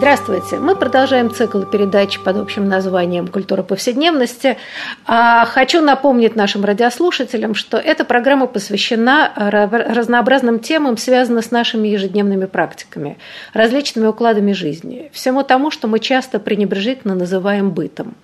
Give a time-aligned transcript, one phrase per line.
[0.00, 0.56] Здравствуйте!
[0.56, 4.56] Мы продолжаем цикл передач под общим названием «Культура повседневности».
[5.04, 12.46] А, хочу напомнить нашим радиослушателям, что эта программа посвящена разнообразным темам, связанным с нашими ежедневными
[12.46, 13.18] практиками,
[13.52, 18.14] различными укладами жизни, всему тому, что мы часто пренебрежительно называем бытом.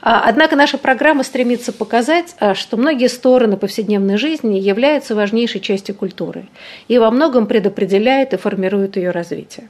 [0.00, 5.94] А, однако наша программа стремится показать, а, что многие стороны повседневной жизни являются важнейшей частью
[5.94, 6.48] культуры
[6.88, 9.68] и во многом предопределяет и формирует ее развитие.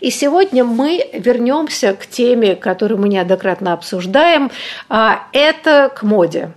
[0.00, 4.50] И сегодня мы вернемся к теме, которую мы неоднократно обсуждаем.
[4.88, 6.52] А, это к моде.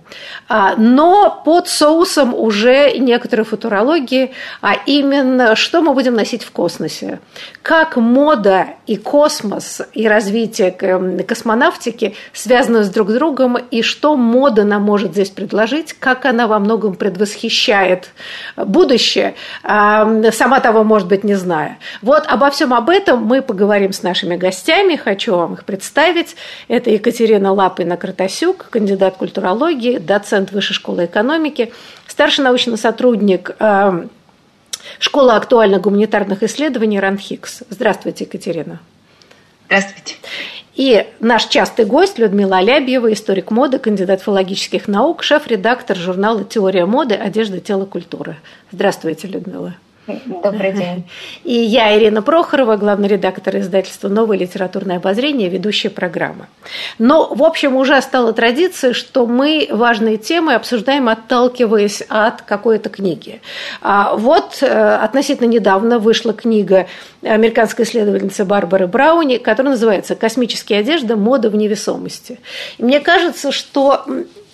[0.48, 7.20] А, но под соусом уже некоторой футурологии, а именно, что мы будем носить в космосе.
[7.62, 14.64] Как мода и космос, и развитие космонавтики связаны с друг с другом, и что мода
[14.64, 18.10] нам может здесь предложить, как она во многом предвосхищает
[18.56, 21.78] будущее, сама того, может быть, не зная.
[22.02, 24.96] Вот обо всем об этом этом мы поговорим с нашими гостями.
[24.96, 26.36] Хочу вам их представить.
[26.68, 31.72] Это Екатерина Лапина-Кратасюк, кандидат культурологии, доцент Высшей школы экономики,
[32.06, 34.06] старший научный сотрудник э,
[35.00, 37.64] Школы актуальных гуманитарных исследований РАНХИКС.
[37.68, 38.78] Здравствуйте, Екатерина.
[39.66, 40.14] Здравствуйте.
[40.76, 47.16] И наш частый гость Людмила Алябьева, историк моды, кандидат филологических наук, шеф-редактор журнала «Теория моды.
[47.16, 48.36] Одежда, тело, культура».
[48.70, 49.74] Здравствуйте, Людмила.
[50.42, 51.04] Добрый день.
[51.44, 56.46] И я, Ирина Прохорова, главный редактор издательства «Новое литературное обозрение», ведущая программы.
[56.98, 63.42] Но, в общем, уже стала традиция, что мы важные темы обсуждаем, отталкиваясь от какой-то книги.
[63.82, 66.86] А вот э, относительно недавно вышла книга
[67.22, 71.16] американской исследовательницы Барбары Брауни, которая называется «Космические одежды.
[71.16, 72.38] Мода в невесомости».
[72.78, 74.04] И мне кажется, что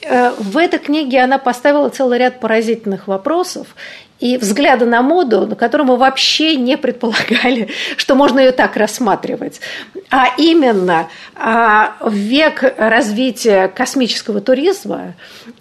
[0.02, 3.68] э, в этой книге она поставила целый ряд поразительных вопросов,
[4.20, 9.60] и взгляда на моду, на которую мы вообще не предполагали, что можно ее так рассматривать.
[10.10, 15.14] А именно а, в век развития космического туризма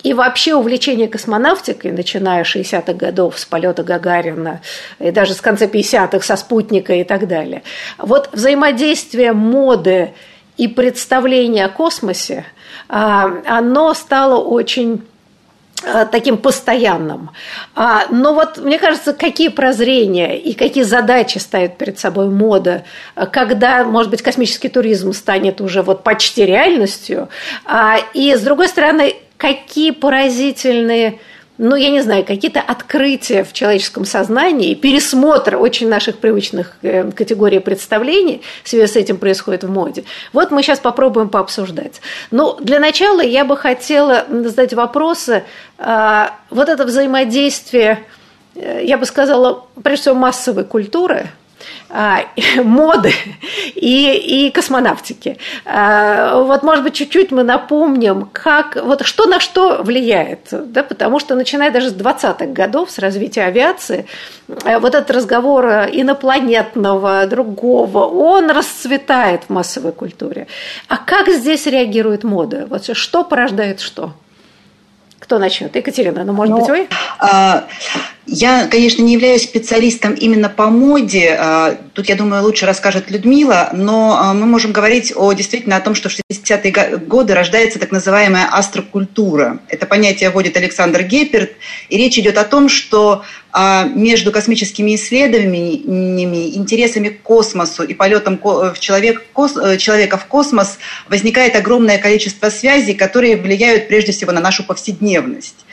[0.03, 4.61] и вообще увлечения космонавтикой, начиная с 60-х годов, с полета Гагарина,
[4.99, 7.63] и даже с конца 50-х, со спутника и так далее.
[7.97, 10.13] Вот взаимодействие моды
[10.57, 12.45] и представления о космосе,
[12.87, 15.01] а, оно стало очень
[16.11, 17.31] таким постоянным.
[17.75, 22.83] А, но вот мне кажется, какие прозрения и какие задачи ставит перед собой мода,
[23.31, 27.29] когда, может быть, космический туризм станет уже вот почти реальностью,
[27.65, 31.19] а, и, с другой стороны, какие поразительные
[31.63, 37.59] ну, я не знаю, какие-то открытия в человеческом сознании, пересмотр очень наших привычных э, категорий
[37.59, 40.03] представлений в связи с этим происходит в моде.
[40.33, 42.01] Вот мы сейчас попробуем пообсуждать.
[42.31, 45.45] Ну, для начала я бы хотела задать вопросы.
[45.77, 48.03] А, вот это взаимодействие,
[48.55, 51.27] э, я бы сказала, прежде всего, массовой культуры–
[52.63, 53.13] моды
[53.75, 55.37] и, и космонавтики.
[55.65, 61.19] А, вот, может быть, чуть-чуть мы напомним, как, вот что на что влияет, да, потому
[61.19, 64.07] что начиная даже с 20-х годов, с развития авиации,
[64.47, 70.47] э, вот этот разговор инопланетного, другого, он расцветает в массовой культуре.
[70.87, 72.65] А как здесь реагирует мода?
[72.69, 74.13] Вот что порождает что?
[75.23, 75.73] Кто начнет?
[75.73, 76.87] Екатерина, ну, может ну, быть, вы?
[77.17, 77.63] А,
[78.25, 81.37] я, конечно, не являюсь специалистом именно по моде.
[81.39, 85.79] А, тут, я думаю, лучше расскажет Людмила, но а, мы можем говорить о, действительно о
[85.79, 89.59] том, что в 60-е годы рождается так называемая астрокультура.
[89.69, 91.51] Это понятие вводит Александр Гепперт,
[91.87, 93.23] и речь идет о том, что
[93.93, 101.55] между космическими исследованиями, интересами к космосу и полетом в человек, э, человека в космос возникает
[101.55, 105.65] огромное количество связей, которые влияют прежде всего на нашу повседневность.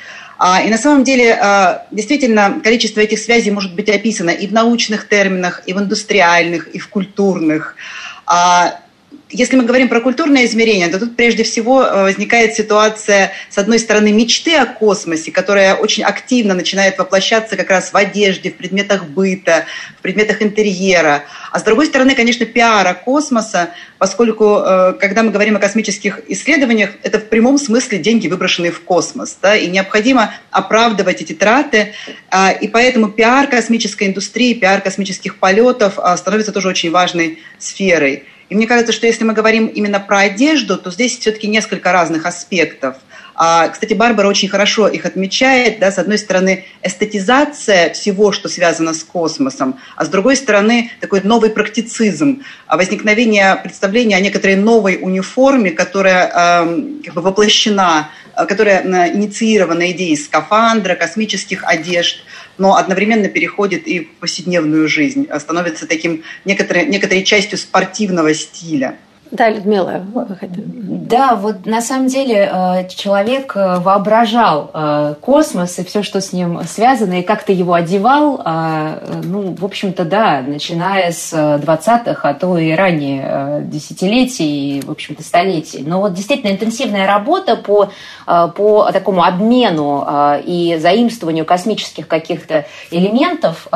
[0.43, 4.53] А, и на самом деле, а, действительно, количество этих связей может быть описано и в
[4.53, 7.77] научных терминах, и в индустриальных, и в культурных.
[9.33, 13.79] Если мы говорим про культурное измерение, то тут прежде всего э, возникает ситуация, с одной
[13.79, 19.05] стороны, мечты о космосе, которая очень активно начинает воплощаться как раз в одежде, в предметах
[19.05, 19.67] быта,
[19.99, 21.23] в предметах интерьера.
[21.53, 26.91] А с другой стороны, конечно, пиара космоса, поскольку, э, когда мы говорим о космических исследованиях,
[27.05, 29.39] это в прямом смысле деньги, выброшенные в космос.
[29.41, 31.93] Да, и необходимо оправдывать эти траты.
[32.31, 38.25] А, и поэтому пиар космической индустрии, пиар космических полетов а, становится тоже очень важной сферой.
[38.51, 42.27] И мне кажется, что если мы говорим именно про одежду, то здесь все-таки несколько разных
[42.27, 42.97] аспектов–
[43.43, 45.79] а, кстати, Барбара очень хорошо их отмечает.
[45.79, 51.23] Да, с одной стороны, эстетизация всего, что связано с космосом, а с другой стороны, такой
[51.23, 56.29] новый практицизм, а возникновение представления о некоторой новой униформе, которая
[57.03, 58.83] как бы воплощена, а, которая
[59.15, 62.23] инициирована идеей скафандра, космических одежд,
[62.61, 68.99] но одновременно переходит и в повседневную жизнь, становится таким некоторой, некоторой частью спортивного стиля.
[69.31, 70.03] Да, Людмила.
[71.11, 76.33] Да, вот на самом деле э, человек э, воображал э, космос и все, что с
[76.33, 78.41] ним связано, и как-то его одевал,
[79.25, 85.23] ну, в общем-то, да, начиная с 20-х, а то и ранее десятилетий, и, в общем-то,
[85.23, 85.83] столетий.
[85.87, 87.91] Но вот действительно интенсивная работа по,
[88.27, 90.07] по такому обмену
[90.45, 93.69] и заимствованию космических каких-то элементов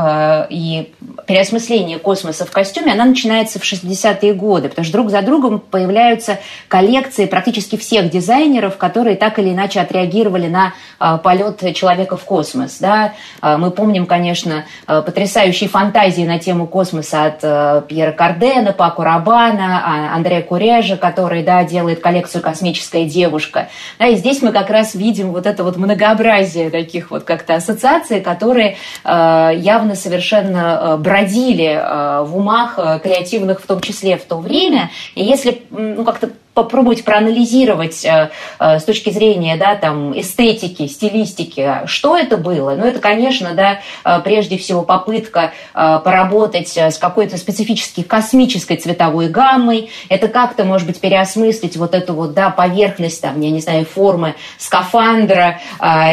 [0.50, 0.92] и
[1.26, 5.60] переосмыслению космоса в костюме, она начинается в 60-е годы, потому что друг за другом другом
[5.60, 6.38] появляются
[6.68, 12.78] коллекции практически всех дизайнеров, которые так или иначе отреагировали на а, полет человека в космос.
[12.78, 13.12] Да?
[13.40, 20.14] А, мы помним, конечно, а, потрясающие фантазии на тему космоса от Пьера Кардена, Паку Рабана,
[20.14, 23.68] Андрея Курежа, который да, делает коллекцию «Космическая девушка».
[23.98, 28.20] Да, и здесь мы как раз видим вот это вот многообразие таких вот как-то ассоциаций,
[28.20, 31.82] которые явно совершенно бродили
[32.24, 34.90] в умах креативных в том числе в то время.
[35.14, 38.30] И если ну, как-то попробовать проанализировать э,
[38.60, 42.76] э, с точки зрения да, там, эстетики, стилистики, что это было.
[42.76, 49.90] Ну, это, конечно, да, э, прежде всего попытка поработать с какой-то специфической космической цветовой гаммой.
[50.08, 54.34] Это как-то, может быть, переосмыслить вот эту вот, да, поверхность, там, я не знаю, формы
[54.58, 55.58] скафандра.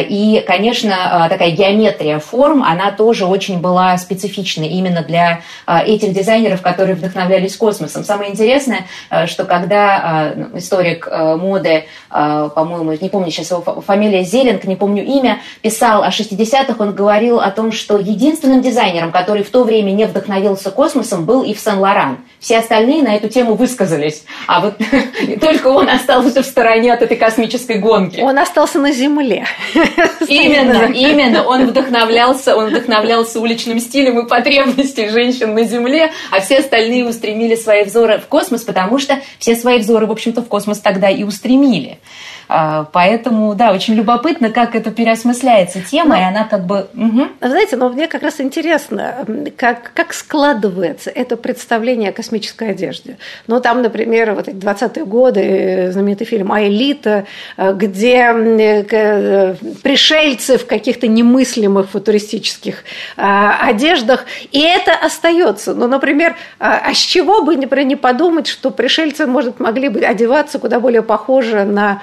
[0.10, 6.96] И, конечно, такая геометрия форм, она тоже очень была специфична именно для этих дизайнеров, которые
[6.96, 8.04] вдохновлялись космосом.
[8.04, 8.88] Самое интересное,
[9.28, 15.04] что когда историк э, моды, э, по-моему, не помню сейчас его фамилия Зеленг, не помню
[15.04, 19.92] имя, писал о 60-х, он говорил о том, что единственным дизайнером, который в то время
[19.92, 22.20] не вдохновился космосом, был Ив Сен-Лоран.
[22.40, 24.76] Все остальные на эту тему высказались, а вот
[25.42, 28.20] только он остался в стороне от этой космической гонки.
[28.22, 29.46] Он остался на Земле.
[30.28, 31.44] Именно, именно.
[31.44, 37.56] Он вдохновлялся, он вдохновлялся уличным стилем и потребностей женщин на Земле, а все остальные устремили
[37.56, 41.24] свои взоры в космос, потому что все свои взоры, в общем-то, в космос тогда и
[41.24, 42.00] устремили.
[42.54, 46.90] А, поэтому, да, очень любопытно, как это переосмысляется тема, ну, и она как бы...
[46.94, 47.28] Угу.
[47.40, 49.26] Знаете, но мне как раз интересно,
[49.56, 53.18] как, как складывается это представление о космической одежде.
[53.48, 57.26] Ну, там, например, вот эти 20-е годы, знаменитый фильм «Аэлита»,
[57.58, 62.84] где э, пришельцы в каких-то немыслимых футуристических
[63.16, 65.74] а, одеждах, и это остается.
[65.74, 70.60] Ну, например, а, а с чего бы не подумать, что пришельцы, может, могли бы одеваться
[70.60, 72.02] куда более похоже на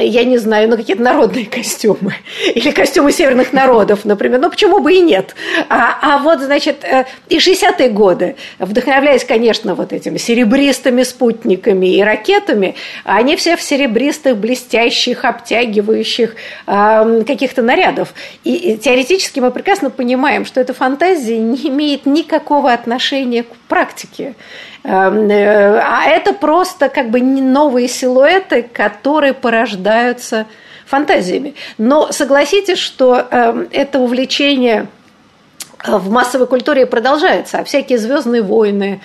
[0.00, 2.14] я не знаю, ну какие-то народные костюмы
[2.54, 4.40] или костюмы северных народов, например.
[4.40, 5.34] Ну почему бы и нет?
[5.68, 12.02] А, а вот, значит, э, и 60-е годы, вдохновляясь, конечно, вот этими серебристыми спутниками и
[12.02, 12.74] ракетами,
[13.04, 16.36] они все в серебристых, блестящих, обтягивающих
[16.66, 18.14] э, каких-то нарядов.
[18.44, 24.34] И, и теоретически мы прекрасно понимаем, что эта фантазия не имеет никакого отношения к практике.
[24.84, 30.44] Эм, э, а это просто как бы новые силуэты, которые порождаются
[30.84, 31.54] фантазиями.
[31.78, 34.88] Но согласитесь, что эм, это увлечение
[35.82, 39.00] э, в массовой культуре продолжается, а всякие звездные войны,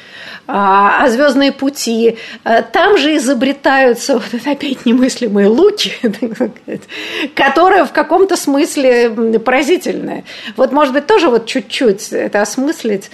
[0.47, 5.93] а, а звездные пути, э, там же изобретаются вот это опять немыслимые луки,
[7.35, 10.25] которые в каком-то смысле поразительные.
[10.57, 13.11] Вот, может быть, тоже вот чуть-чуть это осмыслить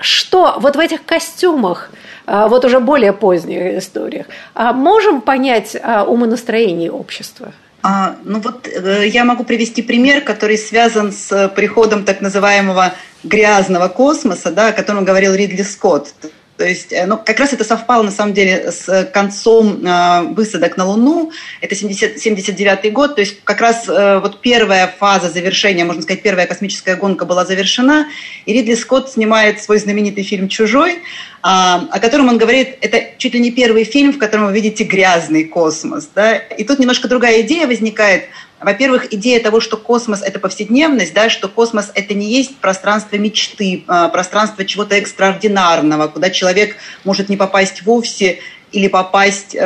[0.00, 1.90] что вот в этих костюмах,
[2.26, 7.52] а, вот уже более поздних историях, а можем понять умонастроение общества?
[7.82, 12.94] А, ну вот э, я могу привести пример, который связан с приходом так называемого
[13.24, 16.14] грязного космоса, да, о котором говорил Ридли Скотт.
[16.62, 20.76] То есть, э, ну, как раз это совпало, на самом деле, с концом э, высадок
[20.76, 21.32] на Луну.
[21.60, 23.16] Это 70, 79 год.
[23.16, 27.44] То есть, как раз э, вот первая фаза завершения, можно сказать, первая космическая гонка была
[27.44, 28.06] завершена.
[28.46, 31.00] И Ридли Скотт снимает свой знаменитый фильм «Чужой»,
[31.44, 34.84] а, о котором он говорит, это чуть ли не первый фильм, в котором вы видите
[34.84, 36.08] грязный космос.
[36.14, 36.36] Да?
[36.36, 38.26] И тут немножко другая идея возникает–
[38.64, 43.84] во-первых, идея того, что космос– это повседневность, да, что космос– это не есть пространство мечты,
[43.86, 48.40] а, пространство чего-то экстраординарного, куда человек может не попасть вовсе,
[48.72, 49.58] или попасть э,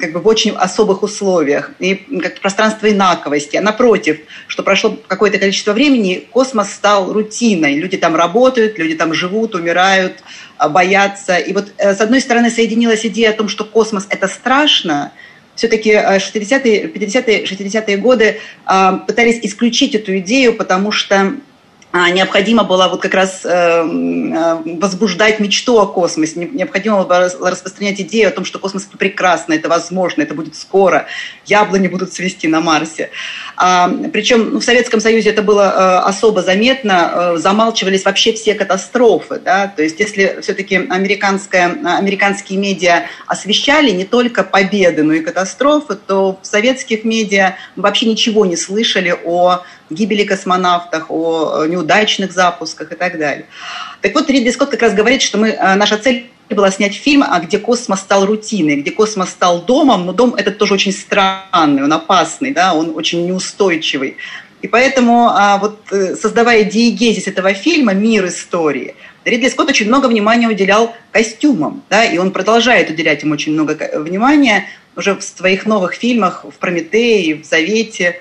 [0.00, 3.56] как бы в очень особых условиях, и как пространство инаковости.
[3.56, 4.18] А напротив,
[4.48, 7.76] что прошло какое-то количество времени, космос стал рутиной.
[7.76, 10.14] Люди там работают, люди там живут, умирают,
[10.58, 11.36] а, боятся.
[11.36, 15.12] И вот э, с одной стороны соединилась идея о том, что космос– это страшно,
[15.54, 21.34] все-таки 60-е, 50-е, 60-е годы э, пытались исключить эту идею, потому что
[21.92, 28.28] необходимо было вот как раз э, э, возбуждать мечту о космосе, необходимо было распространять идею
[28.28, 31.06] о том, что космос это прекрасно, это возможно, это будет скоро,
[31.46, 33.10] яблони будут цвести на Марсе.
[33.56, 39.40] А, причем ну, в Советском Союзе это было э, особо заметно, замалчивались вообще все катастрофы,
[39.44, 46.38] да, то есть если все-таки американские медиа освещали не только победы, но и катастрофы, то
[46.40, 53.18] в советских медиа вообще ничего не слышали о гибели космонавтов, о неудачных запусках и так
[53.18, 53.46] далее.
[54.00, 57.22] Так вот, Ридли Скотт как раз говорит, что мы, э, наша цель была снять фильм,
[57.22, 61.84] а где космос стал рутиной, где космос стал домом, но дом этот тоже очень странный,
[61.84, 64.16] он опасный, да, он очень неустойчивый.
[64.60, 68.94] И поэтому, а, вот, э, создавая диегезис этого фильма «Мир истории»,
[69.24, 73.76] Ридли Скотт очень много внимания уделял костюмам, да, и он продолжает уделять им очень много
[73.94, 78.16] внимания уже в своих новых фильмах, в «Прометее», в «Завете»,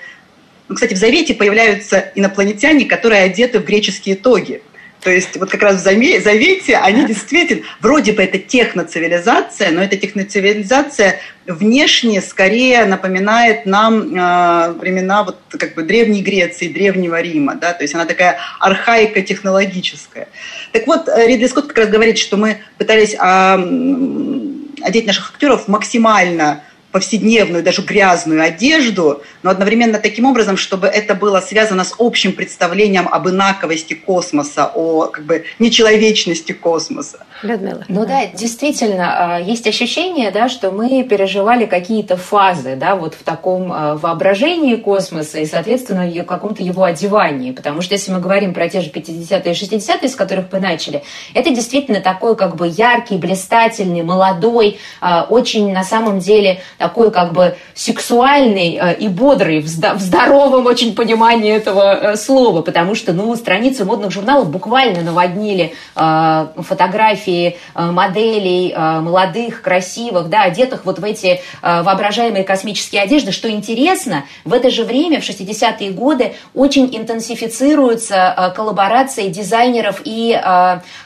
[0.70, 4.62] ну, кстати, в Завете появляются инопланетяне, которые одеты в греческие тоги.
[5.02, 9.98] То есть вот как раз в Завете они действительно, вроде бы это техноцивилизация, но эта
[9.98, 17.74] техноцивилизация внешне скорее напоминает нам э, времена вот как бы Древней Греции, Древнего Рима, да,
[17.74, 20.28] то есть она такая архаико-технологическая.
[20.74, 26.62] Так вот, Ридли Скотт как раз говорит, что мы пытались э, одеть наших актеров максимально
[26.92, 33.08] повседневную, даже грязную одежду, но одновременно таким образом, чтобы это было связано с общим представлением
[33.08, 37.26] об инаковости космоса, о как бы нечеловечности космоса.
[37.44, 37.86] Людмила.
[37.88, 43.24] Ну да, действительно, а, есть ощущение, да, что мы переживали какие-то фазы, да, вот в
[43.24, 47.52] таком а, воображении космоса и, соответственно, в каком-то его одевании.
[47.52, 51.04] Потому что если мы говорим про те же 50-е и 60-е, с которых мы начали,
[51.34, 57.34] это действительно такой как бы яркий, блистательный, молодой, а, очень на самом деле такой как
[57.34, 63.36] бы сексуальный э, и бодрый, в здоровом очень понимании этого э, слова, потому что, ну,
[63.36, 71.42] страницы модных журналов буквально наводнили э, фотографии моделей молодых, красивых, да, одетых вот в эти
[71.62, 73.34] воображаемые космические одежды.
[73.34, 80.40] Что интересно, в это же время, в 60-е годы, очень интенсифицируются коллаборации дизайнеров и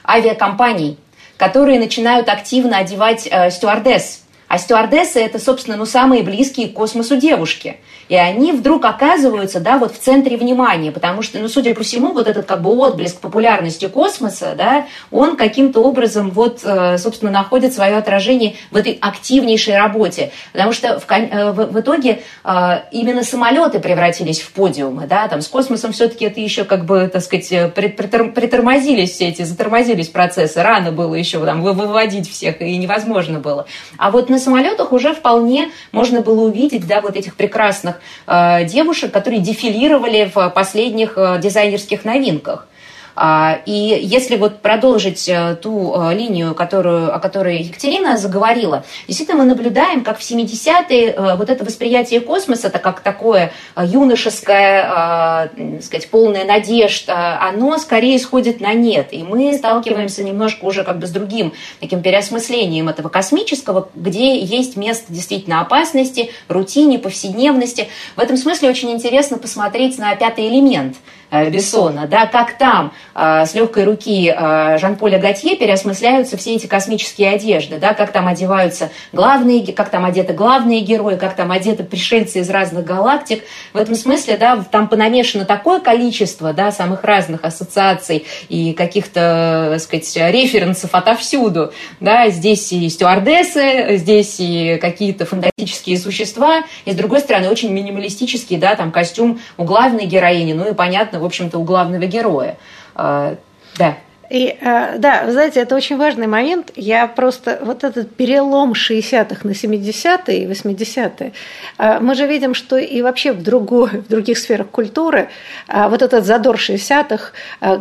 [0.08, 0.98] авиакомпаний,
[1.38, 4.23] которые начинают активно одевать стюардесс
[4.54, 7.78] а стюардессы– это, собственно, ну, самые близкие к космосу девушки.
[8.14, 12.14] И они вдруг оказываются, да, вот в центре внимания, потому что, ну, судя по всему,
[12.14, 17.74] вот этот как бы отблеск популярности космоса, да, он каким-то образом вот, э, собственно, находит
[17.74, 20.32] свое отражение в этой активнейшей работе.
[20.52, 25.42] Потому что в, э, в, в итоге э, именно самолеты превратились в подиумы, да, там
[25.42, 30.92] с космосом все-таки это еще как бы, так сказать, притормозились все эти, затормозились процессы, рано
[30.92, 33.66] было еще там выводить всех, и невозможно было.
[33.98, 39.42] А вот на самолетах уже вполне можно было увидеть, да, вот этих прекрасных девушек, которые
[39.42, 42.68] дефилировали в последних э, дизайнерских новинках.
[43.16, 49.44] А, и если вот продолжить э, ту э, линию, которую, о которой Екатерина заговорила, действительно
[49.44, 55.50] мы наблюдаем, как в 70-е э, вот это восприятие космоса, это как такое юношеское,
[55.82, 59.10] сказать, полное надежд, оно скорее сходит на нет.
[59.12, 64.76] И мы сталкиваемся немножко уже как бы с другим таким переосмыслением этого космического, где есть
[64.76, 67.90] место действительно опасности, рутине, повседневности.
[68.16, 70.98] В этом смысле очень интересно посмотреть на пятый элемент–
[71.50, 77.32] Бессона, да, как там э, с легкой руки э, Жан-Поля Готье переосмысляются все эти космические
[77.32, 82.40] одежды, да, как там одеваются главные, как там одеты главные герои, как там одеты пришельцы
[82.40, 83.44] из разных галактик.
[83.74, 89.82] В этом смысле, да, там понамешано такое количество, да, самых разных ассоциаций и каких-то, так
[89.82, 97.22] сказать, референсов отовсюду, да, здесь и стюардессы, здесь и какие-то фантастические существа, и с другой
[97.22, 101.64] стороны очень минималистический, да, там костюм у главной героини, ну и понятно, в общем-то, у
[101.64, 102.58] главного героя.
[102.96, 103.38] А,
[103.78, 103.98] да.
[104.30, 106.72] И э, да, вы знаете, это очень важный момент.
[106.76, 111.34] Я просто вот этот перелом 60-х на 70-е и 80-е,
[111.78, 115.30] э, мы же видим, что и вообще в, другой, в других сферах культуры
[115.68, 117.32] э, вот этот задор 60-х,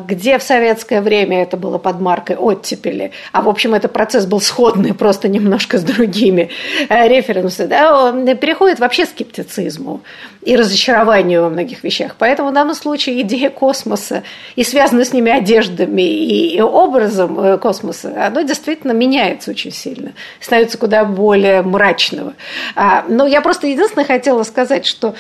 [0.07, 4.41] где в советское время это было под маркой оттепели, а в общем это процесс был
[4.41, 6.51] сходный, просто немножко с другими
[6.89, 10.03] референсами, да, переходит вообще скептицизму
[10.43, 12.17] и разочарованию во многих вещах.
[12.19, 14.25] Поэтому в данном случае идея космоса
[14.57, 16.03] и связанная с ними одеждами,
[16.33, 22.35] и образом э, космоса, оно действительно меняется очень сильно, становится куда более мрачного.
[22.75, 25.15] А, но я просто единственное хотела сказать, что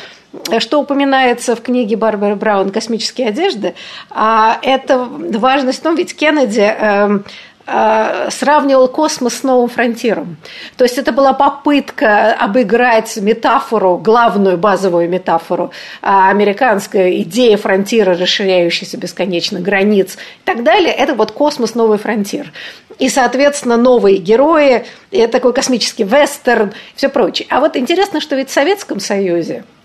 [0.61, 3.75] что упоминается в книге Барбары Браун «Космические одежды»,
[4.11, 7.25] а это важность том, ведь Кеннеди эм,
[7.65, 10.37] сравнивал космос с новым фронтиром.
[10.77, 18.97] То есть это была попытка обыграть метафору, главную базовую метафору а, американской идеи фронтира, расширяющейся
[18.97, 20.93] бесконечно границ и так далее.
[20.93, 22.53] Это вот космос, новый фронтир.
[22.99, 27.47] И, соответственно, новые герои, и такой космический вестерн все прочее.
[27.51, 29.82] А вот интересно, что ведь в Советском Союзе Э,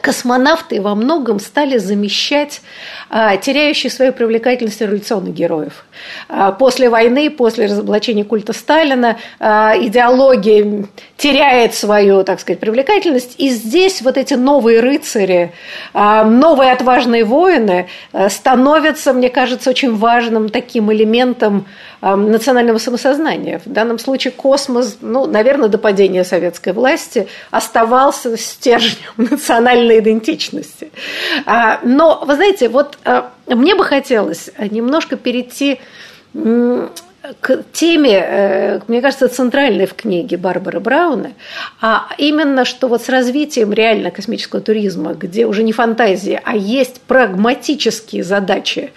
[0.00, 2.60] космонавты во многом стали замещать
[3.08, 5.84] а, теряющие свою привлекательность революционных героев.
[6.28, 13.34] А, после войны, после разоблачения культа Сталина, а, идеология теряет свою, так сказать, привлекательность.
[13.38, 15.52] И здесь вот эти новые рыцари,
[15.94, 21.66] новые отважные воины а, становятся, мне кажется, очень важным таким элементом
[22.02, 23.60] национального самосознания.
[23.64, 30.90] В данном случае космос, ну, наверное, до падения советской власти оставался стержнем национального национальной идентичности.
[31.44, 35.80] А, но, вы знаете, вот а, мне бы хотелось немножко перейти
[37.40, 41.32] к теме, э, мне кажется, центральной в книге Барбары Брауна,
[41.80, 47.00] а именно, что вот с развитием реально космического туризма, где уже не фантазии, а есть
[47.00, 48.92] прагматические задачи,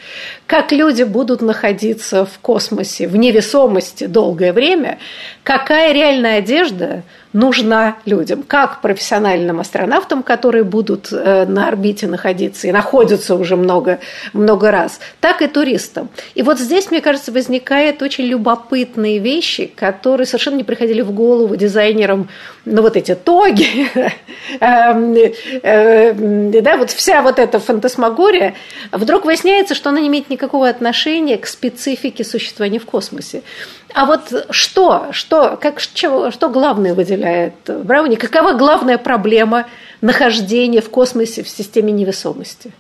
[0.46, 5.00] как люди будут находиться в космосе, в невесомости долгое время,
[5.42, 7.02] какая реальная одежда–
[7.34, 14.00] нужна людям, как профессиональным астронавтам, которые будут э, на орбите находиться и находятся уже много,
[14.34, 16.10] много раз, так и туристам.
[16.34, 21.56] И вот здесь, мне кажется, возникают очень любопытные вещи, которые совершенно не приходили в голову
[21.56, 22.30] дизайнерам,
[22.66, 23.88] ну вот эти тоги,
[24.60, 25.16] эм,
[25.64, 28.56] э, да, вот вся вот эта фантасмагория,
[28.92, 33.44] вдруг выясняется, что она не имеет никакого отношения к специфике существования в космосе.
[33.94, 38.16] А вот что, что, как, что, что главное выделяет Брауни?
[38.16, 39.66] Какова главная проблема
[40.02, 42.72] нахождения в космосе в системе невесомости?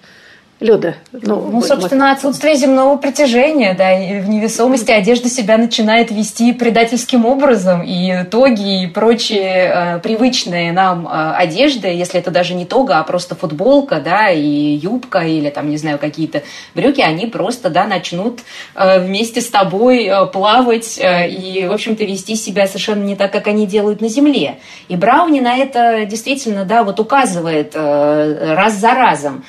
[0.59, 0.95] Люда.
[1.13, 7.25] Ну, ну собственно, отсутствие земного притяжения, да, и в невесомости одежда себя начинает вести предательским
[7.25, 12.99] образом, и тоги и прочие э, привычные нам э, одежды, если это даже не тога,
[12.99, 16.43] а просто футболка, да, и юбка, или там, не знаю, какие-то
[16.75, 18.41] брюки, они просто, да, начнут
[18.75, 23.31] э, вместе с тобой э, плавать э, и, в общем-то, вести себя совершенно не так,
[23.31, 24.59] как они делают на Земле.
[24.89, 29.45] И Брауни на это действительно, да, вот указывает э, раз за разом,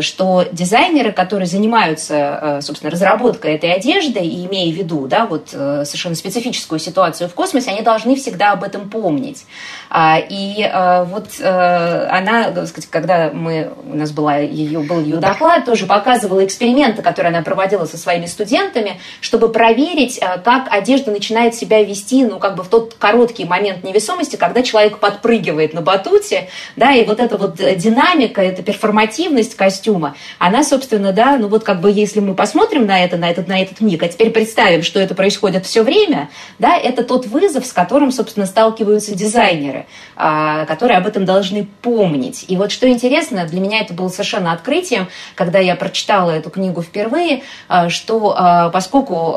[0.00, 5.48] что дизайнеры, которые занимаются, э, собственно, разработкой этой одежды, и имея в виду, да, вот
[5.52, 9.44] э, совершенно специфическую ситуацию в космосе, они должны всегда об этом помнить.
[9.90, 15.16] А, и э, вот она, так сказать, когда мы, у нас была ее, был ее
[15.16, 21.54] доклад, тоже показывала эксперименты, которые она проводила со своими студентами, чтобы проверить, как одежда начинает
[21.54, 26.48] себя вести, ну, как бы в тот короткий момент невесомости, когда человек подпрыгивает на батуте,
[26.76, 31.80] да, и вот эта вот динамика, эта перформативность костюма, она, собственно, да, ну вот как
[31.80, 35.00] бы если мы посмотрим на это, на этот, на этот миг, а теперь представим, что
[35.00, 40.98] это происходит все время, да, это тот вызов, с которым, собственно, сталкиваются дизайнеры, а, которые
[40.98, 42.44] об этом должны помнить.
[42.48, 46.82] И вот что интересно, для меня это было совершенно открытием, когда я прочитала эту книгу
[46.82, 49.32] впервые, а, что а, поскольку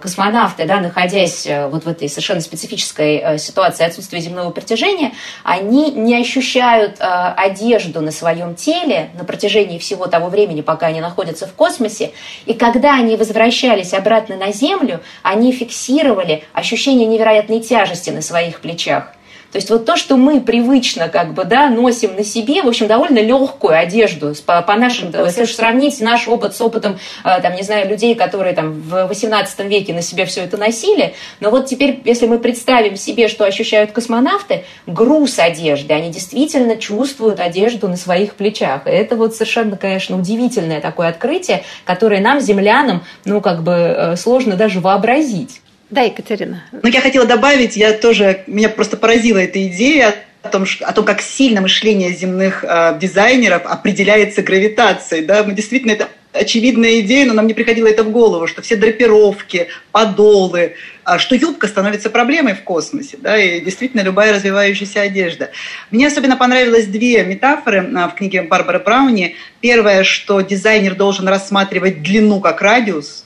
[0.00, 5.90] космонавты, да, находясь э, вот в этой совершенно специфической э, ситуации отсутствия земного притяжения, они
[5.90, 11.54] не ощущают одежду на своем теле на протяжении всего того времени, пока они находятся в
[11.54, 12.12] космосе.
[12.46, 19.12] И когда они возвращались обратно на Землю, они фиксировали ощущение невероятной тяжести на своих плечах.
[19.54, 22.88] То есть вот то, что мы привычно как бы, да, носим на себе, в общем,
[22.88, 27.54] довольно легкую одежду по, по нашим, ну, если сравнить наш опыт с опытом, э, там,
[27.54, 31.66] не знаю, людей, которые там в 18 веке на себе все это носили, но вот
[31.66, 37.96] теперь, если мы представим себе, что ощущают космонавты, груз одежды, они действительно чувствуют одежду на
[37.96, 38.88] своих плечах.
[38.88, 44.16] И это вот совершенно, конечно, удивительное такое открытие, которое нам, землянам, ну, как бы э,
[44.16, 45.60] сложно даже вообразить.
[45.94, 46.60] Да, Екатерина.
[46.72, 51.04] Ну, я хотела добавить, я тоже, меня просто поразила эта идея о том, о том
[51.04, 55.24] как сильно мышление земных э, дизайнеров определяется гравитацией.
[55.24, 55.44] Да?
[55.44, 59.68] Мы действительно, это очевидная идея, но нам не приходило это в голову, что все драпировки,
[59.92, 60.74] подолы,
[61.06, 65.52] э, что юбка становится проблемой в космосе, да, и действительно любая развивающаяся одежда.
[65.92, 69.36] Мне особенно понравилось две метафоры э, в книге Барбары Брауни.
[69.60, 73.23] Первое, что дизайнер должен рассматривать длину как радиус,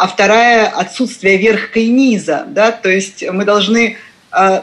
[0.00, 2.44] а вторая– отсутствие верха и низа.
[2.48, 2.72] Да?
[2.72, 3.98] То есть мы должны
[4.32, 4.62] э,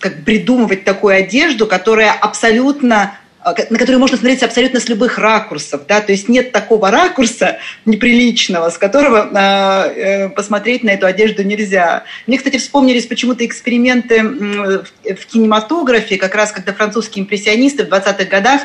[0.00, 5.82] как придумывать такую одежду, которая абсолютно а, на которую можно смотреть абсолютно с любых ракурсов,
[5.88, 12.02] да, то есть нет такого ракурса неприличного, с которого э, посмотреть на эту одежду нельзя.
[12.26, 18.62] Мне, кстати, вспомнились почему-то эксперименты в кинематографе, как раз когда французские импрессионисты в 20-х годах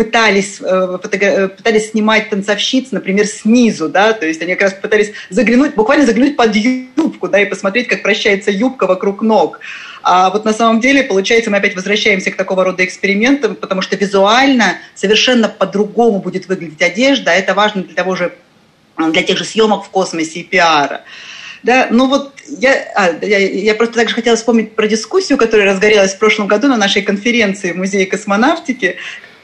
[0.00, 5.12] пытались, э, э, пытались снимать танцовщиц, например, снизу, да, то есть они как раз пытались
[5.28, 9.60] заглянуть, буквально заглянуть под юбку, да, и посмотреть, как прощается юбка вокруг ног.
[10.02, 13.94] А вот на самом деле, получается, мы опять возвращаемся к такого рода экспериментам, потому что
[13.96, 18.32] визуально совершенно по-другому будет выглядеть одежда, а это важно для того же,
[18.96, 21.02] для тех же съемок в космосе и пиара.
[21.62, 26.14] Да, ну вот я, а, я, я просто также хотела вспомнить про дискуссию, которая разгорелась
[26.14, 28.96] в прошлом году на нашей конференции в Музее космонавтики,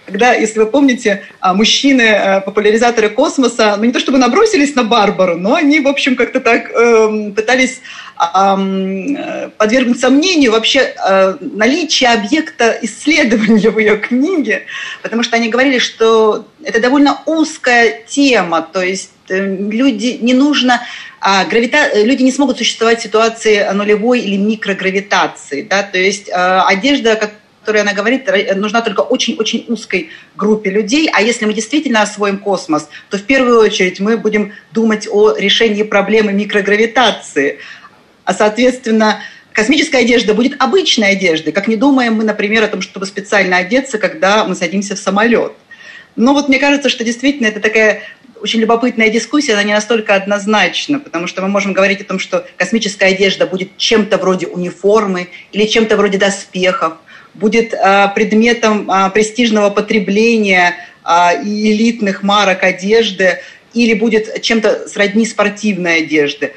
[0.06, 4.84] когда, если вы помните, а, мужчины, э, популяризаторы космоса, ну не то чтобы набросились на
[4.84, 7.80] Барбару, но они, в общем, как-то так э, пытались
[8.18, 14.66] э, подвергнуть сомнению вообще э, наличие объекта исследования в ее книге,
[15.02, 20.80] потому что они говорили, что это довольно узкая тема, то есть э, люди не нужно
[21.28, 22.04] а гравита...
[22.04, 25.62] люди не смогут существовать в ситуации нулевой или микрогравитации.
[25.62, 25.82] Да?
[25.82, 27.32] То есть э, одежда, как
[27.66, 31.10] которой она говорит, нужна только очень-очень узкой группе людей.
[31.12, 35.82] А если мы действительно освоим космос, то в первую очередь мы будем думать о решении
[35.82, 37.58] проблемы микрогравитации.
[38.24, 39.18] А, соответственно,
[39.52, 43.98] космическая одежда будет обычной одеждой, как не думаем мы, например, о том, чтобы специально одеться,
[43.98, 45.52] когда мы садимся в самолет.
[46.14, 48.02] Но вот мне кажется, что действительно это такая
[48.40, 52.46] очень любопытная дискуссия, она не настолько однозначна, потому что мы можем говорить о том, что
[52.56, 56.98] космическая одежда будет чем-то вроде униформы или чем-то вроде доспехов,
[57.38, 63.38] будет а, предметом а, престижного потребления а, и элитных марок одежды,
[63.74, 66.54] или будет чем-то сродни спортивной одежды,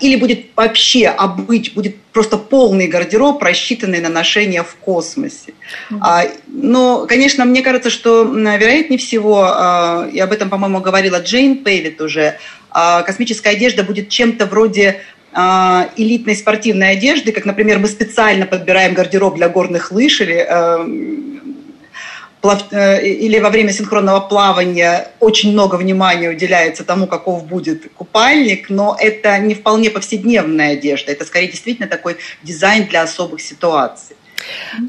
[0.00, 5.54] или будет вообще обыть, будет просто полный гардероб, рассчитанный на ношение в космосе.
[5.90, 6.42] Mm-hmm.
[6.46, 12.38] Но, конечно, мне кажется, что, вероятнее всего, и об этом, по-моему, говорила Джейн Пейвит уже,
[12.70, 15.00] космическая одежда будет чем-то вроде
[15.34, 20.86] элитной спортивной одежды, как, например, мы специально подбираем гардероб для горных лыж или, э,
[22.70, 28.96] э, или во время синхронного плавания очень много внимания уделяется тому, каков будет купальник, но
[28.98, 34.14] это не вполне повседневная одежда, это скорее действительно такой дизайн для особых ситуаций.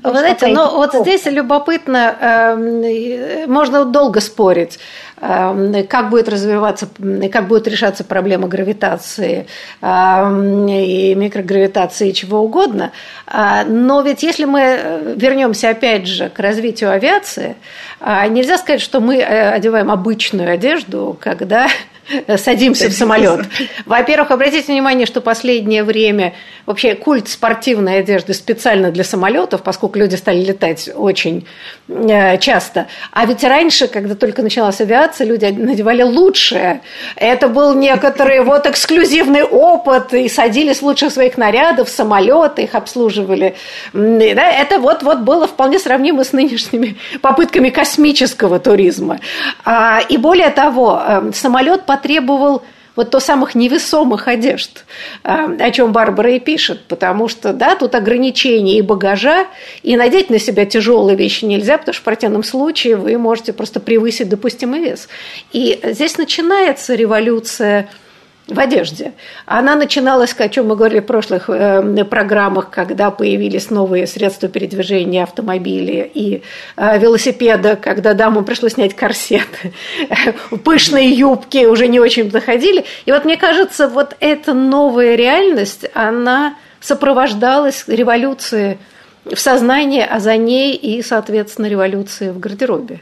[0.04, 4.80] Вы знаете, но ну, вот здесь любопытно, эм, можно долго спорить,
[5.22, 6.88] эм, как будет развиваться,
[7.32, 9.48] как будет решаться проблема гравитации
[9.82, 12.92] эм, и микрогравитации и чего угодно.
[13.28, 17.56] А, но ведь если мы э, вернемся опять же к развитию авиации,
[18.00, 21.68] а, нельзя сказать, что мы э, одеваем обычную одежду, когда
[22.38, 23.46] садимся в самолет.
[23.86, 26.34] Во-первых, обратите внимание, что последнее время
[26.66, 31.48] вообще культ спортивной одежды специально для самолетов, поскольку люди стали летать очень
[31.88, 32.88] э, часто.
[33.12, 36.82] А ведь раньше, когда только началась авиация, люди надевали лучшее.
[37.16, 43.56] Это был некоторый вот эксклюзивный опыт, и садились лучших своих нарядов самолеты, их обслуживали.
[43.94, 49.20] Это вот, вот было вполне сравнимо с нынешними попытками космического туризма.
[49.64, 52.64] А, и более того, э, самолет потребовал
[52.96, 54.86] вот то самых невесомых одежд,
[55.24, 59.48] а, о чем Барбара и пишет, потому что, да, тут ограничения и багажа,
[59.84, 63.80] и надеть на себя тяжелые вещи нельзя, потому что в противном случае вы можете просто
[63.80, 65.10] превысить допустимый вес.
[65.52, 67.90] И здесь начинается революция–
[68.48, 69.14] в одежде.
[69.46, 75.24] Она начиналась, о чем мы говорили в прошлых э, программах, когда появились новые средства передвижения,
[75.24, 76.44] автомобили и
[76.78, 79.74] э, велосипеда, когда дамам пришлось снять корсеты,
[80.64, 82.86] пышные юбки уже не очень заходили.
[83.06, 88.78] И вот мне кажется, вот эта новая реальность, она сопровождалась революцией
[89.26, 93.02] в сознании, а за ней и, соответственно, революции в гардеробе.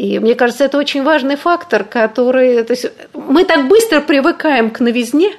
[0.00, 2.62] И мне кажется, это очень важный фактор, который...
[2.64, 5.34] То есть мы так быстро привыкаем к новизне,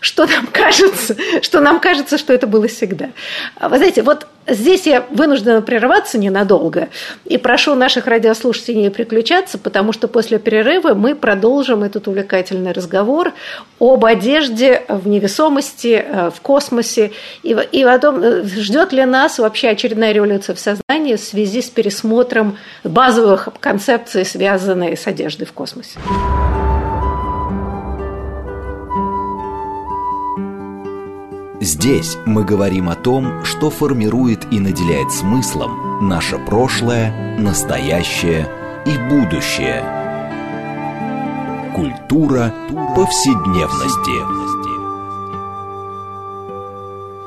[0.00, 3.10] что нам кажется, что нам кажется, что это было всегда.
[3.60, 6.88] Вы знаете, вот здесь я вынуждена прерваться ненадолго
[7.24, 13.32] и прошу наших радиослушателей не переключаться, потому что после перерыва мы продолжим этот увлекательный разговор
[13.80, 19.38] об одежде в невесомости, э, в космосе и, и о том, э, ждет ли нас
[19.38, 25.52] вообще очередная революция в сознании в связи с пересмотром базовых концепций, связанных с одеждой в
[25.52, 25.98] космосе.
[31.66, 38.46] Здесь мы говорим о том, что формирует и наделяет смыслом наше прошлое, настоящее
[38.86, 39.82] и будущее.
[41.74, 42.54] Культура
[42.94, 44.16] повседневности.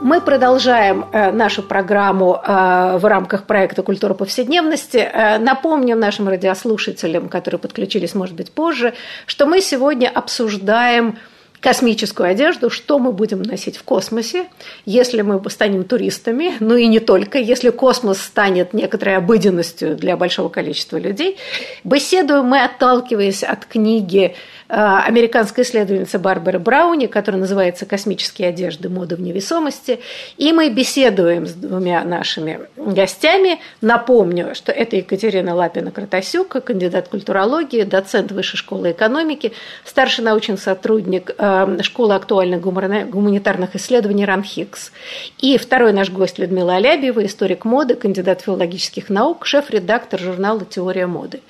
[0.02, 5.00] Мы продолжаем э, нашу программу э, в рамках проекта «Культура повседневности».
[5.00, 8.94] Э, напомним нашим радиослушателям, которые подключились, может быть, позже,
[9.26, 11.18] что мы сегодня обсуждаем
[11.60, 14.48] космическую одежду, что мы будем носить в космосе,
[14.86, 20.50] если мы станем туристами, ну и не только, если космос станет некоторой обыденностью для большого
[20.50, 21.38] количества людей.
[21.84, 24.36] Беседуем мы, отталкиваясь от книги
[24.70, 28.90] американской исследовательницы Барбары Брауни, которая называется «Космические одежды.
[28.90, 30.00] Мода в невесомости».
[30.38, 33.60] И мы беседуем с двумя нашими гостями.
[33.82, 39.52] Напомню, что это Екатерина Лапина-Кратасюк, кандидат культурологии, доцент Высшей школы экономики,
[39.84, 44.92] старший научный сотрудник э, Э, школы актуальных гуманитарных исследований РАНХИКС.
[45.40, 51.42] И второй наш гость Людмила Алябьева, историк моды, кандидат филологических наук, шеф-редактор журнала «Теория моды».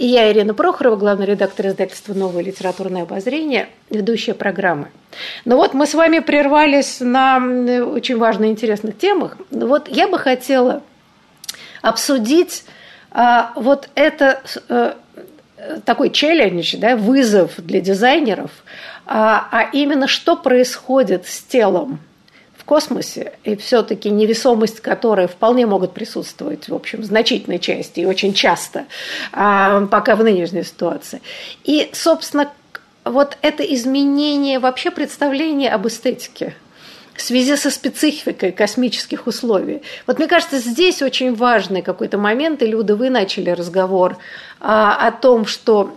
[0.00, 4.88] И я, Ирина Прохорова, главный редактор издательства «Новое литературное обозрение», ведущая программы.
[5.44, 9.36] Ну вот мы с вами прервались на очень важных и интересных темах.
[9.50, 10.82] Вот я бы хотела
[11.82, 12.64] обсудить
[13.10, 14.96] а, вот это а,
[15.84, 18.50] такой челлендж, да, вызов для дизайнеров–
[19.12, 21.98] а, а именно что происходит с телом
[22.70, 28.32] космосе, и все-таки невесомость, которая вполне могут присутствовать, в общем, в значительной части и очень
[28.32, 28.84] часто,
[29.32, 31.20] а, пока в нынешней ситуации.
[31.64, 32.52] И, собственно,
[33.04, 36.54] вот это изменение вообще представления об эстетике
[37.16, 39.82] в связи со спецификой космических условий.
[40.06, 44.16] Вот мне кажется, здесь очень важный какой-то момент, и, Люда, вы начали разговор
[44.60, 45.92] а, о том, что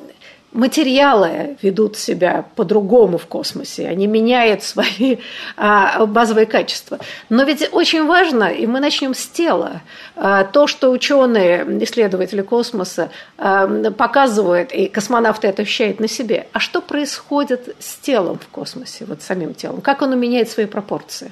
[0.54, 5.18] материалы ведут себя по-другому в космосе, они меняют свои
[5.58, 7.00] а, базовые качества.
[7.30, 9.82] Но ведь очень важно, и мы начнем с тела,
[10.16, 16.60] а, то, что ученые, исследователи космоса а, показывают, и космонавты это ощущают на себе, а
[16.60, 21.32] что происходит с телом в космосе, вот самим телом, как оно меняет свои пропорции?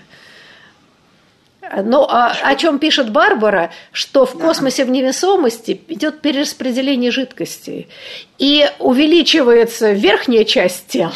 [1.84, 7.88] Но а, о чем пишет Барбара, что в космосе в невесомости идет перераспределение жидкостей
[8.40, 11.14] и увеличивается верхняя часть тела,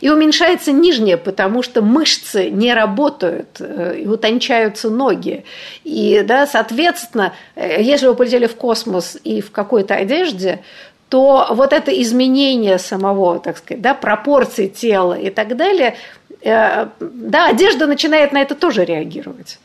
[0.00, 5.44] и уменьшается нижняя, потому что мышцы не работают, э, и утончаются ноги.
[5.84, 10.62] И, да, соответственно, э, если вы полетели в космос и в какой-то одежде,
[11.08, 15.94] то вот это изменение самого, так сказать, да, пропорций тела и так далее,
[16.44, 19.58] да, одежда начинает на это тоже реагировать.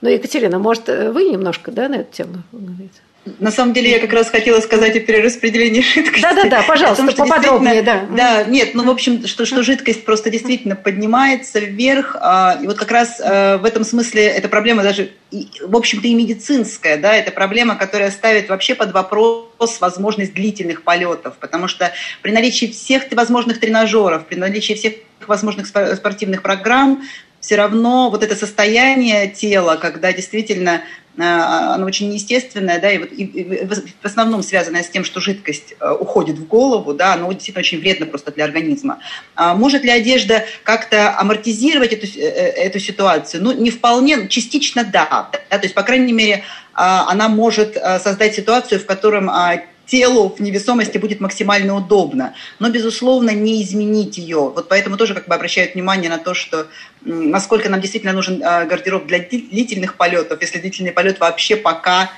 [0.00, 3.00] Но, Екатерина, может, вы немножко да, на эту тему говорите?
[3.40, 6.22] На самом деле я как раз хотела сказать о перераспределении жидкости.
[6.22, 8.06] Да-да-да, пожалуйста, том, поподробнее, да.
[8.16, 12.76] Да, нет, ну, в общем, что, что жидкость просто действительно поднимается вверх, а, и вот
[12.76, 17.32] как раз а, в этом смысле эта проблема даже, в общем-то, и медицинская, да, это
[17.32, 23.58] проблема, которая ставит вообще под вопрос возможность длительных полетов, потому что при наличии всех возможных
[23.58, 24.94] тренажеров, при наличии всех
[25.26, 27.02] возможных спортивных программ,
[27.46, 30.82] все равно вот это состояние тела, когда действительно
[31.16, 35.20] э, оно очень неестественное, да, и, вот, и, и в основном связанное с тем, что
[35.20, 38.98] жидкость э, уходит в голову, да, оно действительно очень вредно просто для организма.
[39.36, 43.44] А может ли одежда как-то амортизировать эту, э, эту ситуацию?
[43.44, 46.42] Ну, не вполне, частично да, да, то есть, по крайней мере,
[46.74, 52.68] а, она может создать ситуацию, в котором а, телу в невесомости будет максимально удобно, но,
[52.68, 54.50] безусловно, не изменить ее.
[54.50, 56.66] Вот поэтому тоже как бы обращают внимание на то, что
[57.02, 62.10] насколько нам действительно нужен а, гардероб для длительных полетов, если длительный полет вообще пока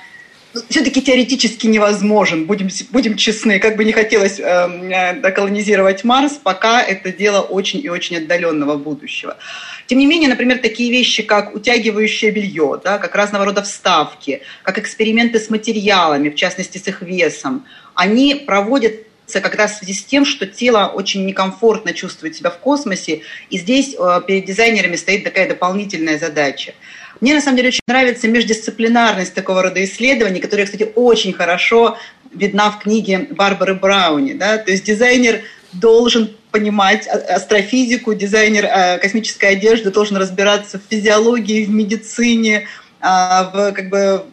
[0.69, 6.81] все-таки теоретически невозможен, будем, будем честны, как бы не хотелось э, э, колонизировать Марс, пока
[6.81, 9.37] это дело очень и очень отдаленного будущего.
[9.85, 14.79] Тем не менее, например, такие вещи, как утягивающее белье, да, как разного рода вставки, как
[14.79, 20.03] эксперименты с материалами, в частности с их весом, они проводятся как раз в связи с
[20.03, 25.23] тем, что тело очень некомфортно чувствует себя в космосе, и здесь э, перед дизайнерами стоит
[25.23, 26.73] такая дополнительная задача–
[27.21, 31.97] мне, на самом деле, очень нравится междисциплинарность такого рода исследований, которая, кстати, очень хорошо
[32.33, 34.33] видна в книге Барбары Брауни.
[34.33, 34.57] Да?
[34.57, 35.41] То есть дизайнер
[35.73, 42.67] должен понимать астрофизику, дизайнер э, космической одежды должен разбираться в физиологии, в медицине,
[43.01, 44.25] а, в как бы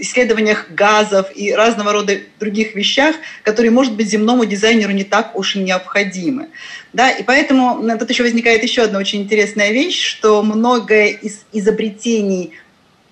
[0.00, 5.56] исследованиях газов и разного рода других вещах, которые, может быть, земному дизайнеру не так уж
[5.56, 6.48] и необходимы.
[6.92, 12.54] Да, и поэтому тут еще возникает еще одна очень интересная вещь, что многое из изобретений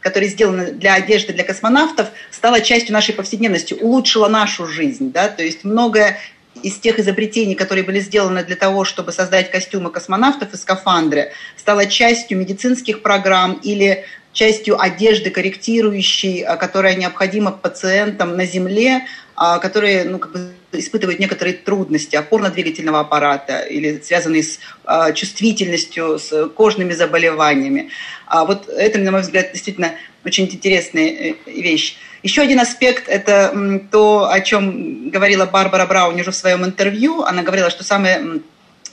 [0.01, 5.13] которые сделаны для одежды для космонавтов, стало частью нашей повседневности, улучшила нашу жизнь.
[5.13, 5.29] Да?
[5.29, 6.19] То есть многое
[6.63, 11.87] из тех изобретений, которые были сделаны для того, чтобы создать костюмы космонавтов и скафандры, стало
[11.87, 20.05] частью медицинских программ или частью одежды корректирующей, а, которая необходима пациентам на Земле, а, которые
[20.05, 26.93] ну, как бы испытывают некоторые трудности опорно-двигательного аппарата или связанные с э, чувствительностью, с кожными
[26.93, 27.91] заболеваниями.
[28.27, 31.97] А вот это, на мой взгляд, действительно очень интересная э, вещь.
[32.23, 37.23] Еще один аспект– это то, о чем говорила Барбара Браун уже в своем интервью.
[37.23, 38.43] Она говорила, что самый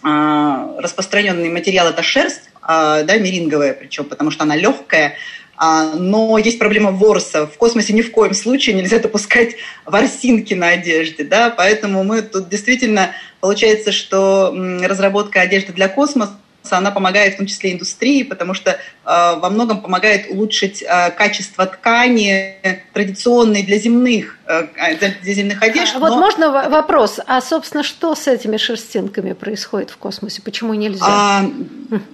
[0.02, 5.15] распространенный материал– это шерсть, да, меринговая причем, потому что она легкая,
[5.56, 7.47] а, но есть проблема ворса.
[7.47, 12.49] В космосе ни в коем случае нельзя допускать ворсинки на одежде, да, поэтому мы тут
[12.49, 14.53] действительно получается, что
[14.84, 16.34] разработка одежды для космоса
[16.69, 18.75] она помогает в том числе индустрии, потому что э,
[19.06, 20.84] во многом помогает улучшить
[21.15, 25.93] качество ткани традиционной для земных, э, для земных одежд.
[25.95, 26.07] А, но...
[26.07, 30.41] Вот можно вопрос, а собственно что с этими шерстинками происходит в космосе?
[30.41, 31.05] Почему нельзя?
[31.07, 31.41] А,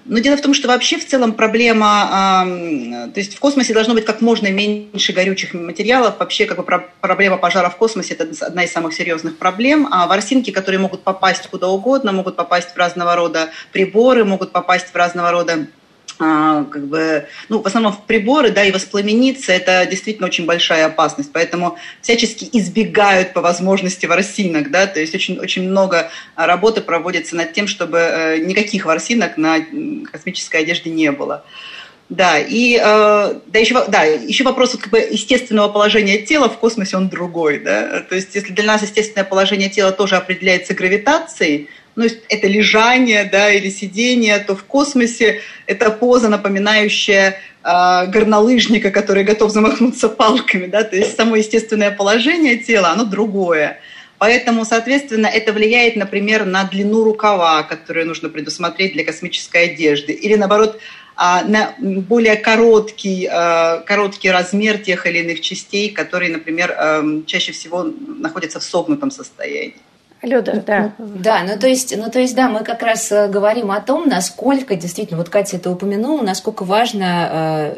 [0.05, 2.45] ну, дело в том, что вообще в целом проблема, а,
[3.13, 6.15] то есть в космосе должно быть как можно меньше горючих материалов.
[6.19, 9.87] Вообще как бы проблема пожара в космосе– это одна из самых серьезных проблем.
[9.91, 14.87] А ворсинки, которые могут попасть куда угодно, могут попасть в разного рода приборы, могут попасть
[14.87, 15.82] в разного рода а,
[16.17, 21.31] как бы, ну, в основном приборы, да, и воспламениться, это действительно очень большая опасность.
[21.33, 27.53] Поэтому всячески избегают по возможности ворсинок, да, то есть очень, очень много работы проводится над
[27.53, 29.57] тем, чтобы э, никаких ворсинок на
[30.11, 31.43] космической одежде не было.
[32.09, 32.79] Да, и э,
[33.47, 37.59] да, еще, да, еще вопрос вот, как бы, естественного положения тела в космосе, он другой.
[37.59, 38.01] Да?
[38.01, 43.51] То есть если для нас естественное положение тела тоже определяется гравитацией, ну, это лежание, да,
[43.51, 50.83] или сидение, то в космосе это поза, напоминающая э, горнолыжника, который готов замахнуться палками, да,
[50.83, 53.79] то есть само естественное положение тела, оно другое.
[54.17, 60.35] Поэтому, соответственно, это влияет, например, на длину рукава, которую нужно предусмотреть для космической одежды, или
[60.35, 60.79] наоборот,
[61.15, 66.75] а, на более короткий, а, короткий размер тех или иных частей, которые, например,
[67.27, 69.75] чаще всего находятся в согнутом состоянии.
[70.23, 70.91] Люда, да.
[70.97, 74.07] Да, ну то есть, ну то есть, да, мы как раз э, говорим о том,
[74.07, 77.75] насколько действительно, вот Катя это упомянула, насколько важно э,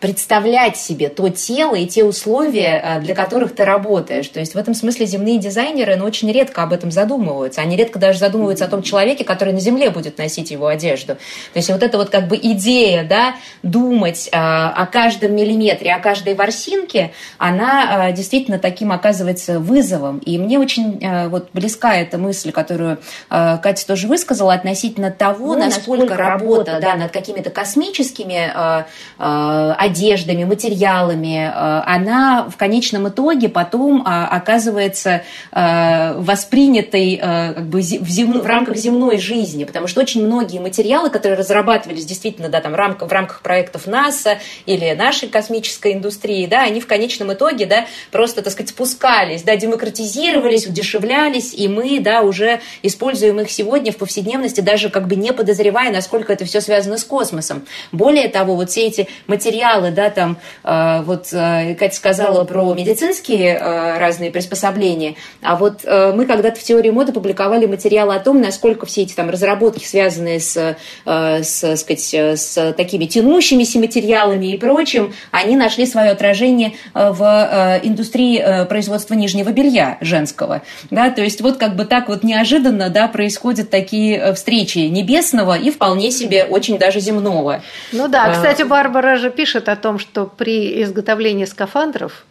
[0.00, 4.28] представлять себе то тело и те условия, э, для которых ты работаешь.
[4.28, 7.60] То есть в этом смысле земные дизайнеры ну, очень редко об этом задумываются.
[7.60, 11.14] Они редко даже задумываются о том человеке, который на земле будет носить его одежду.
[11.14, 15.98] То есть вот эта вот как бы идея, да, думать э, о каждом миллиметре, о
[15.98, 20.18] каждой ворсинке, она э, действительно таким оказывается вызовом.
[20.18, 22.98] И мне очень э, вот близка эта мысль, которую
[23.30, 28.52] э, Катя тоже высказала относительно того, ну, насколько, насколько работа, работа да, над какими-то космическими
[28.54, 28.84] э,
[29.18, 35.22] э, одеждами, материалами, э, она в конечном итоге потом а, оказывается
[35.52, 38.40] э, воспринятой э, как бы в, зем...
[38.40, 43.12] в рамках земной жизни, потому что очень многие материалы, которые разрабатывались действительно да, там, в
[43.12, 48.52] рамках проектов НАСА или нашей космической индустрии, да, они в конечном итоге да, просто, так
[48.52, 54.90] сказать, спускались, да, демократизировались, удешевлялись, и мы да, уже используем их сегодня в повседневности, даже
[54.90, 57.64] как бы не подозревая, насколько это все связано с космосом.
[57.92, 62.74] Более того, вот все эти материалы, материалы, да, там, э, вот э, Катя сказала про
[62.74, 68.40] медицинские э, разные приспособления, а вот мы когда-то в теории моды публиковали материалы о том,
[68.40, 75.14] насколько все эти там разработки, связанные с, с, сказать, с такими тянущимися материалами и прочим,
[75.30, 81.76] они нашли свое отражение в индустрии производства нижнего белья женского, да, то есть вот как
[81.76, 87.62] бы так вот неожиданно, да, происходят такие встречи небесного и вполне себе очень даже земного.
[87.92, 92.24] Ну да, кстати, Барбара же пишет о том, что при изготовлении скафандров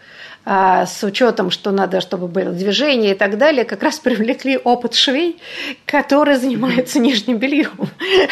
[0.50, 4.96] а, с учетом, что надо, чтобы было движение и так далее, как раз привлекли опыт
[4.96, 5.42] швей,
[5.86, 7.90] которые занимаются нижним бельем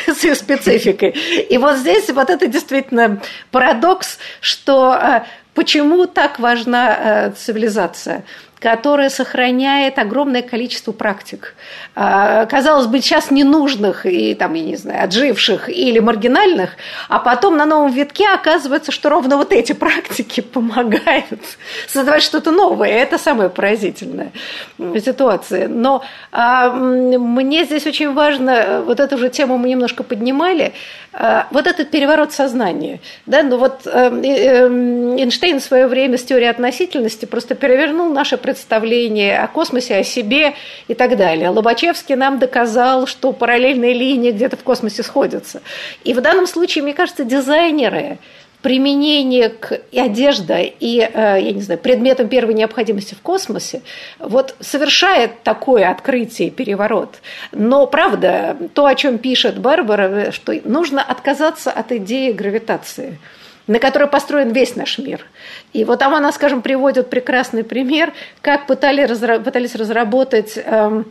[0.08, 1.10] с их спецификой.
[1.10, 8.24] И вот здесь вот это действительно парадокс, что а, почему так важна а, цивилизация
[8.66, 11.54] которая сохраняет огромное количество практик.
[11.94, 16.72] А, казалось бы, сейчас ненужных и, там, я не знаю, отживших или маргинальных,
[17.08, 21.42] а потом на новом витке оказывается, что ровно вот эти практики помогают
[21.88, 22.90] создавать что-то новое.
[22.90, 24.32] Это самая поразительная
[24.80, 25.68] ситуация.
[25.68, 30.74] Но а, мне здесь очень важно, вот эту же тему мы немножко поднимали,
[31.18, 33.00] а, вот этот переворот сознания.
[33.28, 33.44] Да?
[33.44, 33.90] Ну вот э,
[34.24, 40.04] э, Эйнштейн в свое время с теорией относительности просто перевернул наше представление о космосе, о
[40.04, 40.56] себе
[40.88, 41.50] и так далее.
[41.50, 45.62] Лобачевский нам доказал, что параллельные линии где-то в космосе сходятся.
[46.04, 48.18] И в данном случае, мне кажется, дизайнеры
[48.62, 53.84] применение к одежде и, э, я не знаю, предметам первой необходимости в космосе,
[54.18, 57.18] вот совершает такое открытие, переворот.
[57.52, 63.20] Но, правда, то, о чем пишет Барбара, что нужно отказаться от идеи гравитации–
[63.68, 65.26] на которой построен весь наш мир.
[65.74, 69.10] И вот там она, скажем, приводит прекрасный пример, как пытались,
[69.44, 71.06] пытались разработать эм,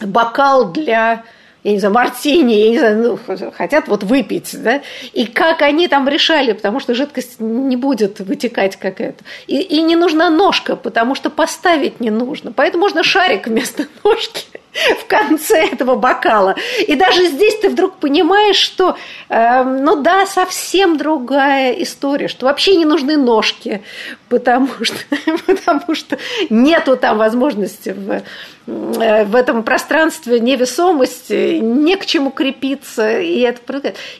[0.00, 1.24] бокал для
[1.64, 4.80] я не знаю, мартини, я не знаю, ну, хотят вот выпить, да,
[5.12, 9.24] и как они там решали, потому что жидкость не будет вытекать как это.
[9.48, 12.52] И, и не нужна ножка, потому что поставить не нужно.
[12.52, 16.56] Поэтому можно шарик вместо ножки в конце этого бокала.
[16.86, 18.96] И даже здесь ты вдруг понимаешь, что,
[19.28, 23.82] э, ну да, совсем другая история, что вообще не нужны ножки,
[24.28, 24.98] потому что,
[25.46, 26.18] потому что
[26.50, 28.22] нету там возможности в,
[28.66, 33.60] э, в этом пространстве невесомости, не к чему крепиться, и это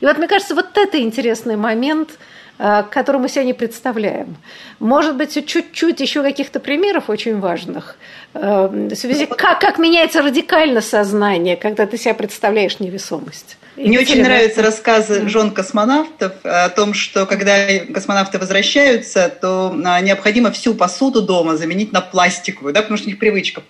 [0.01, 2.11] И вот мне кажется, вот это интересный момент–
[2.59, 4.37] который мы себе не представляем.
[4.81, 7.97] Может быть, чуть-чуть еще каких-то примеров очень важных.
[8.35, 13.57] Э, в связи, как, как меняется радикально сознание, когда ты себя представляешь невесомость.
[13.77, 20.51] Мне очень нравятся рассказы жен космонавтов о том, что когда космонавты возвращаются, то а, необходимо
[20.51, 23.63] всю посуду дома заменить на пластиковую, да, потому что у них привычка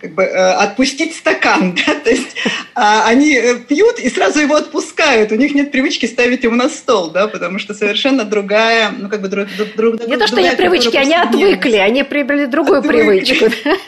[0.00, 1.76] как бы, э, отпустить стакан.
[1.86, 1.94] Да?
[1.94, 2.36] То есть
[2.74, 5.32] а, они э, пьют и сразу его отпускают.
[5.32, 9.20] У них нет привычки ставить его на стол, да, потому что совершенно другая, ну как
[9.20, 12.98] бы друг, друг, Не то, что нет привычки, они отвыкли, они приобрели другую отвыкли.
[12.98, 13.46] привычку.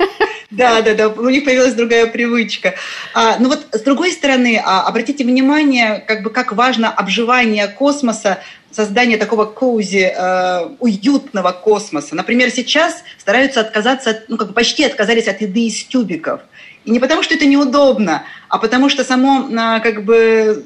[0.50, 2.74] Да, да, да, у них появилась другая привычка.
[3.14, 8.40] А, ну вот с другой стороны, а, обратите внимание, как бы как важно обживание космоса
[8.70, 12.14] создание такого коузи, э, уютного космоса.
[12.14, 16.40] Например, сейчас стараются отказаться, ну, как бы почти отказались от еды из тюбиков.
[16.84, 20.64] И не потому, что это неудобно, а потому что само, э, как бы,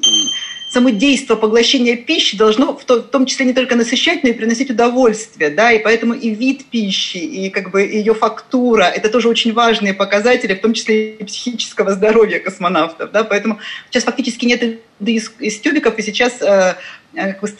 [0.75, 5.49] само действие поглощения пищи должно в том числе не только насыщать, но и приносить удовольствие,
[5.49, 9.93] да, и поэтому и вид пищи, и как бы ее фактура, это тоже очень важные
[9.93, 15.31] показатели, в том числе и психического здоровья космонавтов, да, поэтому сейчас фактически нет еды из,
[15.39, 16.75] из тюбиков, и сейчас э,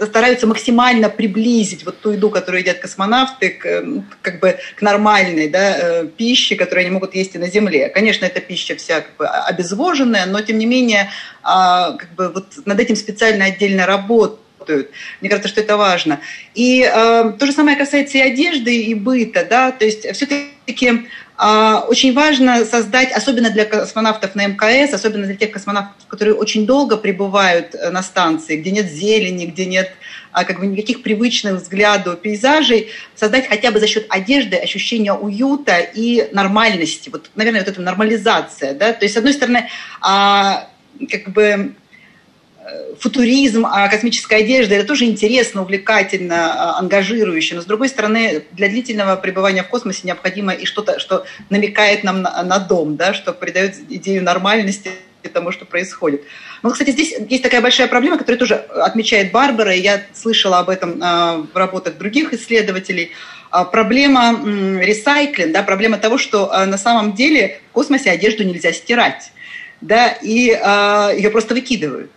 [0.01, 5.49] стараются максимально приблизить вот ту еду, которую едят космонавты, к, ну, как бы к нормальной
[5.49, 7.89] да, э, пище, которую они могут есть и на Земле.
[7.89, 11.10] Конечно, эта пища вся как бы обезвоженная, но тем не менее
[11.43, 14.39] а, как бы вот над этим специально отдельно работают
[15.22, 16.20] Мне кажется, что это важно.
[16.53, 21.01] И э, то же самое касается и одежды, и быта, да, то есть все-таки а,
[21.38, 26.96] очень важно создать, особенно для космонавтов на МКС, особенно для тех космонавтов, которые очень долго
[26.96, 29.92] пребывают э, на станции, где нет зелени, где нет
[30.32, 35.80] а, как бы никаких привычных взглядов, пейзажей, создать хотя бы за счет одежды ощущение уюта
[35.80, 37.10] и нормальности.
[37.10, 38.74] Вот, наверное, вот эта нормализация.
[38.74, 38.94] Да?
[38.94, 39.70] То есть, с одной стороны,
[40.02, 40.70] а,
[41.10, 41.76] как бы
[42.99, 47.55] футуризм, а космическая одежда, это тоже интересно, увлекательно, а, ангажирующе.
[47.55, 52.22] Но, с другой стороны, для длительного пребывания в космосе необходимо и что-то, что намекает нам
[52.22, 54.91] на, на дом, да, что придает идею нормальности
[55.34, 56.22] тому, что происходит.
[56.61, 60.70] Ну, кстати, здесь есть такая большая проблема, которую тоже отмечает Барбара, и я слышала об
[60.70, 63.11] этом а, в работах других исследователей.
[63.72, 64.39] Проблема
[64.82, 69.32] ресайклинга, да, проблема того, что на самом деле в космосе одежду нельзя стирать
[69.82, 72.11] да, и э, ее просто выкидывают.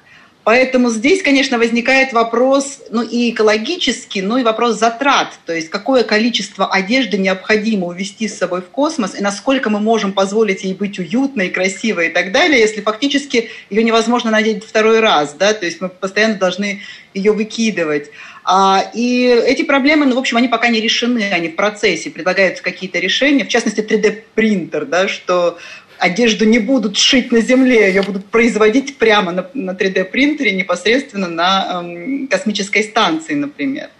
[0.48, 6.04] Поэтому здесь, конечно, возникает вопрос, ну и экологический, ну и вопрос затрат, то есть какое
[6.04, 10.98] количество одежды необходимо увезти с собой в космос, и насколько мы можем позволить ей быть
[10.98, 15.82] уютной, красивой и так далее, если фактически ее невозможно надеть второй раз, да, то есть
[15.82, 16.80] мы постоянно должны
[17.12, 18.06] ее выкидывать.
[18.42, 22.62] А, и эти проблемы, ну, в общем, они пока не решены, они в процессе, предлагаются
[22.62, 25.58] какие-то решения, в частности, 3D-принтер, да, что
[25.98, 31.82] одежду не будут шить на земле, ее будут производить прямо на, на 3D-принтере непосредственно на
[31.84, 33.90] э, космической станции, например.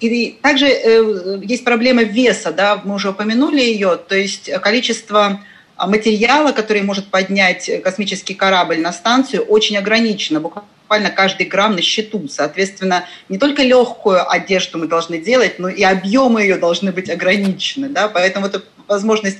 [0.00, 5.40] И также э, есть проблема веса, да, мы уже упомянули ее, то есть количество
[5.76, 12.28] материала, который может поднять космический корабль на станцию, очень ограничено, буквально каждый грамм на счету.
[12.28, 17.88] Соответственно, не только легкую одежду мы должны делать, но и объемы ее должны быть ограничены.
[17.88, 18.08] Да?
[18.08, 19.38] Поэтому это возможность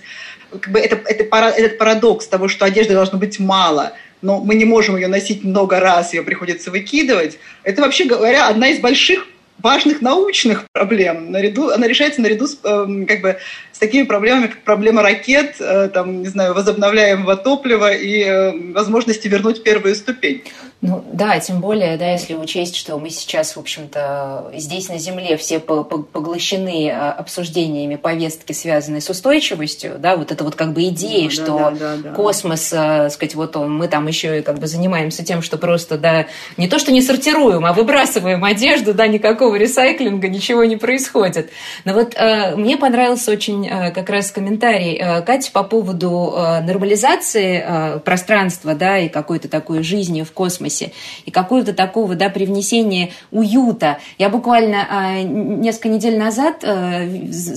[0.50, 3.92] как бы это, это, этот парадокс того, что одежды должно быть мало,
[4.22, 8.68] но мы не можем ее носить много раз, ее приходится выкидывать, это вообще говоря одна
[8.68, 9.26] из больших
[9.58, 11.32] важных научных проблем.
[11.32, 13.38] Наряду, она решается наряду с, э, как бы,
[13.78, 19.28] с такими проблемами, как проблема ракет, э, там, не знаю, возобновляемого топлива и э, возможности
[19.28, 20.42] вернуть первую ступень.
[20.80, 25.36] Ну да, тем более, да, если учесть, что мы сейчас, в общем-то, здесь на Земле
[25.36, 31.24] все поглощены а, обсуждениями повестки, связанной с устойчивостью, да, вот это вот как бы идея,
[31.24, 33.10] ну, что да, да, да, космос, да.
[33.10, 36.26] сказать, вот он, мы там еще и как бы занимаемся тем, что просто, да,
[36.56, 41.50] не то, что не сортируем, а выбрасываем одежду, да, никакого ресайклинга, ничего не происходит.
[41.84, 46.60] Но вот э, мне понравился очень э, как раз комментарий э, Кати по поводу э,
[46.60, 50.92] нормализации пространства, да, и какой-то такой жизни в космосе
[51.24, 53.98] и какого-то такого, да, привнесения уюта.
[54.18, 56.64] Я буквально несколько недель назад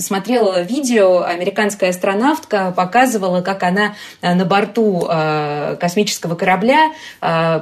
[0.00, 5.08] смотрела видео, американская астронавтка показывала, как она на борту
[5.80, 6.92] космического корабля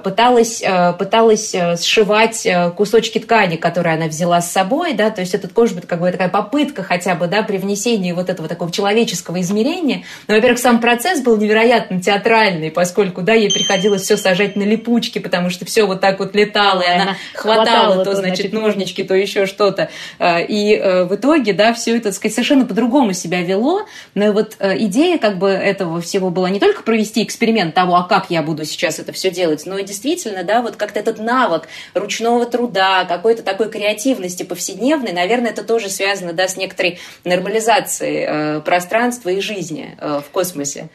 [0.03, 0.63] пыталась,
[0.99, 2.47] пыталась сшивать
[2.77, 6.29] кусочки ткани, которые она взяла с собой, да, то есть это тоже как бы такая
[6.29, 10.05] попытка хотя бы, да, привнесения вот этого такого человеческого измерения.
[10.29, 15.19] Но, во-первых, сам процесс был невероятно театральный, поскольку, да, ей приходилось все сажать на липучки,
[15.19, 19.15] потому что все вот так вот летало, и она хватала, хватала то, значит, ножнички, то
[19.15, 19.91] еще что-то.
[20.19, 23.87] А, и э, в итоге, да, все это, так сказать, совершенно по-другому себя вело.
[24.15, 28.05] Но вот э, идея как бы этого всего была не только провести эксперимент того, а
[28.05, 31.69] как я буду сейчас это все делать, но и действительно, да, вот как-то этот навык
[31.95, 38.61] ручного труда, какой-то такой креативности повседневной, наверное, это тоже связано, да, с некоторой нормализацией э,
[38.61, 40.89] пространства и жизни в космосе.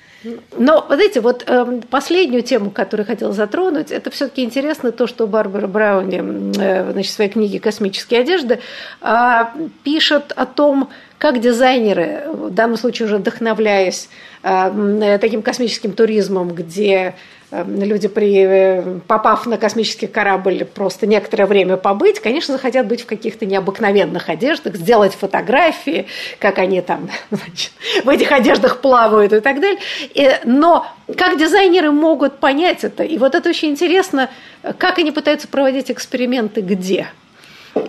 [0.57, 5.27] Но, вот знаете, вот э, последнюю тему, которую хотела затронуть, это все-таки интересно то, что
[5.27, 8.59] Барбара Брауни э, значит, в своей книге «Космические одежды»
[9.01, 9.41] э,
[9.83, 14.09] пишет о том, как дизайнеры, в данном случае уже вдохновляясь
[14.43, 17.15] э, таким космическим туризмом, где Эм,
[17.63, 23.05] люди, при, э, попав на космический корабль, просто некоторое время побыть, конечно, захотят быть в
[23.05, 26.07] каких-то необыкновенных одеждах, сделать фотографии,
[26.39, 27.71] как они там значит,
[28.03, 29.79] в этих одеждах плавают и так далее.
[30.13, 30.85] И, но
[31.17, 33.03] как дизайнеры могут понять это?
[33.03, 34.29] И вот это очень интересно,
[34.77, 37.07] как они пытаются проводить эксперименты где?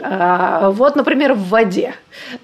[0.02, 1.94] А, вот, например, в воде.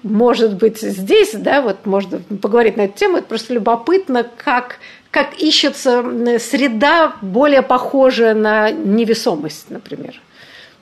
[0.01, 4.77] Может быть, здесь, да, вот можно поговорить на эту тему, это просто любопытно, как
[5.13, 6.01] как ищется
[6.39, 10.19] среда более похожая на невесомость, например.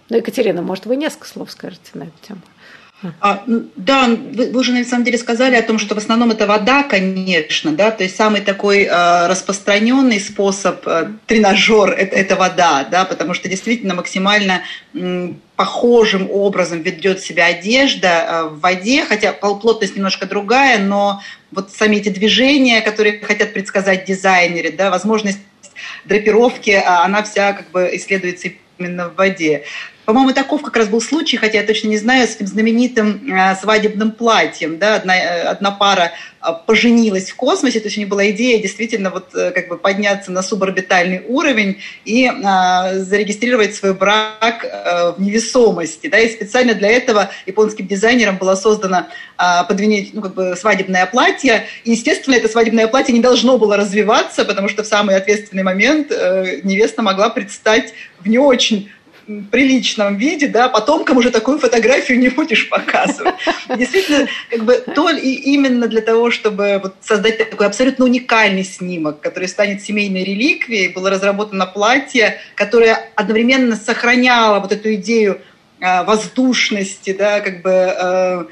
[0.08, 2.40] Ну, Екатерина, может, вы несколько слов скажете на эту тему?
[3.20, 6.46] А, да, вы, вы уже на самом деле сказали о том, что в основном это
[6.46, 12.84] вода, конечно, да, то есть самый такой э, распространенный способ э, тренажер это, это вода,
[12.90, 14.62] да, потому что действительно максимально
[14.94, 21.22] м, похожим образом ведет себя одежда э, в воде, хотя плотность немножко другая, но
[21.52, 25.40] вот сами эти движения, которые хотят предсказать дизайнеры, да, возможность
[26.06, 29.64] драпировки, а она вся как бы исследуется именно в воде.
[30.06, 33.56] По-моему, таков как раз был случай, хотя я точно не знаю, с этим знаменитым э,
[33.56, 34.80] свадебным платьем.
[34.80, 34.96] Да?
[34.96, 39.12] Одна, э, одна пара э, поженилась в космосе, то есть у них была идея действительно
[39.12, 46.08] вот как бы подняться на суборбитальный уровень и а, зарегистрировать свой брак а, в невесомости.
[46.08, 46.20] Да?
[46.20, 51.68] И специально для этого японским дизайнером было создано а, подвинить, ну, как бы свадебное платье.
[51.84, 56.10] И, естественно, это свадебное платье не должно было развиваться, потому что в самый ответственный момент
[56.64, 58.90] невеста могла предстать в не очень
[59.52, 63.36] приличном виде, да, потомкам уже такую фотографию не будешь показывать.
[63.78, 69.20] Действительно, как бы то и именно для того, чтобы вот создать такой абсолютно уникальный снимок,
[69.22, 75.42] который станет семейной реликвией, было разработано платье, которое одновременно сохраняло вот эту идею
[75.80, 78.46] э, воздушности, да, как бы э,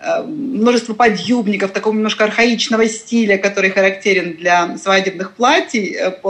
[0.00, 6.20] э, множество подъюбников, такого немножко архаичного стиля, который характерен для свадебных платьев,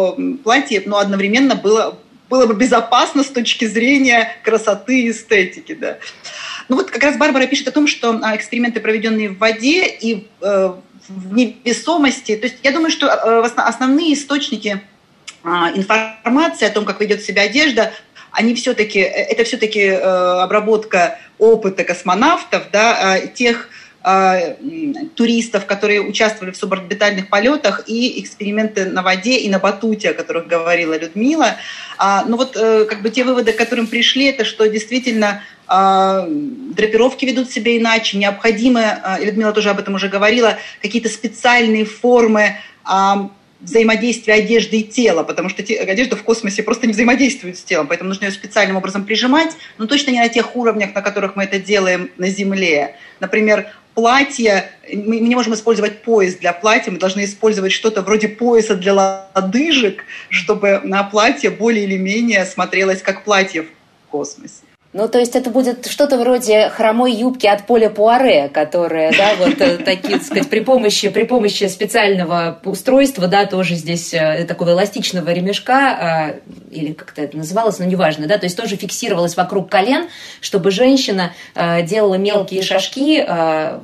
[0.43, 1.99] платьев, но одновременно было
[2.31, 5.75] было бы безопасно с точки зрения красоты и эстетики.
[5.75, 5.99] Да.
[6.69, 10.29] Ну вот как раз Барбара пишет о том, что а, эксперименты, проведенные в воде и
[10.41, 10.73] э,
[11.09, 14.81] в невесомости, то есть я думаю, что э, основные источники
[15.43, 17.93] а, информации о том, как ведет себя одежда,
[18.31, 23.70] они все-таки, э, это все-таки обработка опыта космонавтов, да, тех Э,
[25.15, 30.47] туристов, которые участвовали в суборбитальных полетах, и эксперименты на воде и на батуте, о которых
[30.47, 31.57] говорила Людмила.
[31.99, 36.27] А, ну вот э, как бы те выводы, к которым пришли, это что действительно а,
[36.27, 38.87] драпировки ведут себя иначе, необходимы,
[39.21, 43.31] Людмила тоже об этом уже говорила, какие-то специальные формы а,
[43.61, 48.09] взаимодействия одежды и тела, потому что одежда в космосе просто не взаимодействует с телом, поэтому
[48.09, 51.59] нужно ее специальным образом прижимать, но точно не на тех уровнях, на которых мы это
[51.59, 52.97] делаем на Земле.
[53.21, 53.67] Например,
[54.01, 58.95] платье, мы не можем использовать пояс для платья, мы должны использовать что-то вроде пояса для
[59.35, 64.70] лодыжек, чтобы на платье более или менее смотрелось как платье в космосе.
[64.93, 69.61] Ну, то есть это будет что-то вроде хромой юбки от поля Пуаре, которая, да, вот
[69.61, 74.71] э, такие, так сказать, при помощи, при помощи специального устройства, да, тоже здесь э, такого
[74.71, 76.41] эластичного ремешка,
[76.73, 80.09] или как-то это называлось, но неважно, да, то есть тоже фиксировалось вокруг колен,
[80.41, 83.25] чтобы женщина э, делала мелкие шажки,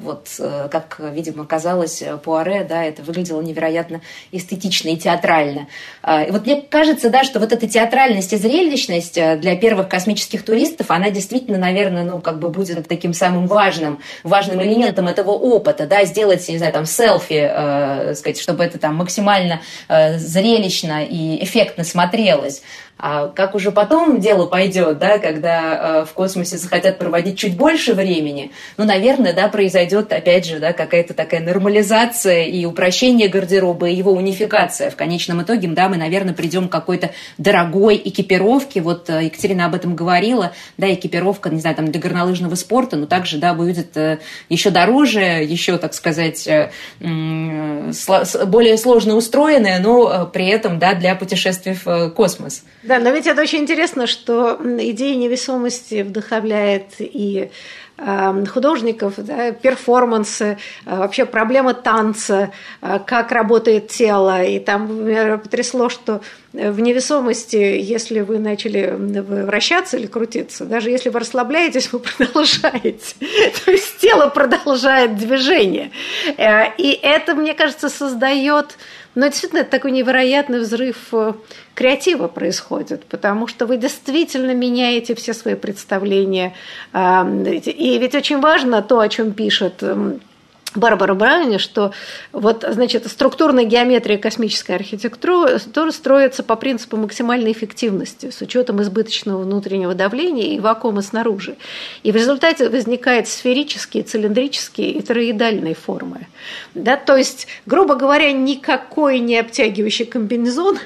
[0.02, 0.28] вот
[0.72, 4.00] как, видимо, казалось Пуаре, да, это выглядело невероятно
[4.32, 5.68] эстетично и театрально.
[6.04, 10.90] И вот мне кажется, да, что вот эта театральность и зрелищность для первых космических туристов,
[10.96, 16.04] она действительно, наверное, ну, как бы будет таким самым важным, важным элементом этого опыта, да,
[16.04, 21.84] сделать, не знаю, там, селфи, э, сказать, чтобы это там максимально э, зрелищно и эффектно
[21.84, 22.62] смотрелось.
[22.98, 27.92] А как уже потом дело пойдет, да, когда э, в космосе захотят проводить чуть больше
[27.92, 33.94] времени, ну, наверное, да, произойдет, опять же, да, какая-то такая нормализация и упрощение гардероба, и
[33.94, 34.90] его унификация.
[34.90, 38.80] В конечном итоге, да, мы, наверное, придем к какой-то дорогой экипировке.
[38.80, 43.04] Вот э, Екатерина об этом говорила, да, экипировка, не знаю, там, для горнолыжного спорта, но
[43.04, 46.48] также, да, будет э, еще дороже, еще, так сказать,
[46.98, 52.62] более сложно устроенная, но при этом, да, для путешествий в космос.
[52.86, 57.50] Да, но ведь это очень интересно, что идея невесомости вдохновляет и
[57.98, 64.44] художников, да, перформансы, а, вообще проблема танца, а, как работает тело.
[64.44, 66.20] И там меня потрясло, что
[66.52, 73.14] в невесомости, если вы начали вращаться или крутиться, даже если вы расслабляетесь, вы продолжаете.
[73.64, 75.90] То есть тело продолжает движение.
[76.36, 78.76] Э, и это, мне кажется, создает
[79.16, 81.32] но действительно это такой невероятный взрыв э,
[81.74, 86.54] креатива происходит, потому что вы действительно меняете все свои представления.
[86.94, 89.82] И ведь очень важно то, о чем пишет
[90.76, 91.92] Барбара Брауни, что
[92.32, 99.42] вот, значит, структурная геометрия космической архитектуры тоже строится по принципу максимальной эффективности с учетом избыточного
[99.42, 101.56] внутреннего давления и вакуума снаружи.
[102.02, 106.26] И в результате возникают сферические, цилиндрические и тороидальные формы.
[106.74, 106.96] Да?
[106.96, 110.78] То есть, грубо говоря, никакой не обтягивающий комбинезон,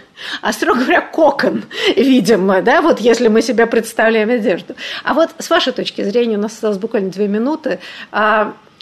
[0.42, 1.64] а, строго говоря, кокон,
[1.96, 4.74] видимо, да, вот если мы себя представляем одежду.
[5.04, 7.80] А вот с вашей точки зрения, у нас осталось буквально две минуты,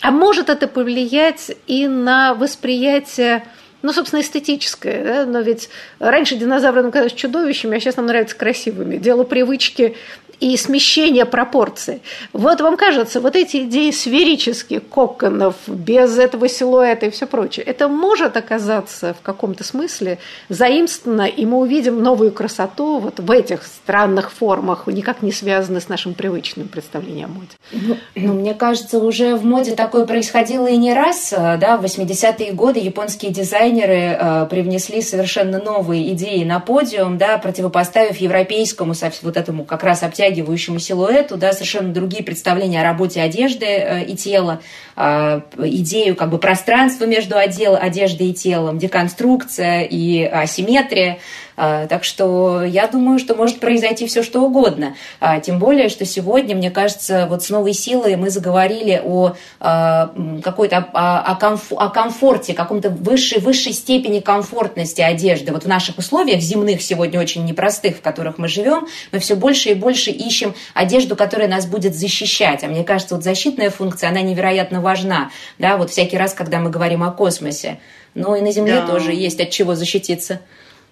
[0.01, 3.44] а может это повлиять и на восприятие
[3.80, 5.24] ну, собственно, эстетическое, да?
[5.24, 5.70] но ведь
[6.01, 8.96] раньше динозавры нам казались чудовищами, а сейчас нам нравятся красивыми.
[8.96, 9.96] Дело привычки
[10.41, 12.01] и смещение пропорций.
[12.32, 17.89] Вот вам кажется, вот эти идеи сферических коконов, без этого силуэта и все прочее, это
[17.89, 20.18] может оказаться в каком-то смысле
[20.49, 25.89] заимствовано, и мы увидим новую красоту вот в этих странных формах, никак не связанных с
[25.89, 27.49] нашим привычным представлением о моде.
[27.72, 31.30] Ну, ну, мне кажется, уже в моде такое происходило и не раз.
[31.30, 38.16] Да, в 80-е годы японские дизайнеры э, привнесли совершенно новые идеи на подиум, да, противопоставив
[38.18, 43.66] европейскому вот этому как раз обтягиванию обтягивающему силуэту, да, совершенно другие представления о работе одежды
[43.66, 44.61] э, и тела,
[44.97, 51.18] э, идею как бы пространства между одеждой и телом, деконструкция и асимметрия.
[51.61, 54.95] А, так что я думаю, что может произойти все что угодно.
[55.19, 60.15] А, тем более, что сегодня, мне кажется, вот с новой силой мы заговорили о а,
[60.45, 65.51] какой-то о, комф, о комфорте, каком-то высшей, высшей степени комфортности одежды.
[65.53, 69.71] Вот в наших условиях земных сегодня очень непростых, в которых мы живем, мы все больше
[69.71, 72.63] и больше ищем одежду, которая нас будет защищать.
[72.63, 75.33] А мне кажется, вот защитная функция, она невероятно важна.
[75.59, 77.81] Да, вот всякий раз, когда мы говорим о космосе.
[78.15, 78.87] Но и на Земле да.
[78.87, 80.41] тоже есть от чего защититься.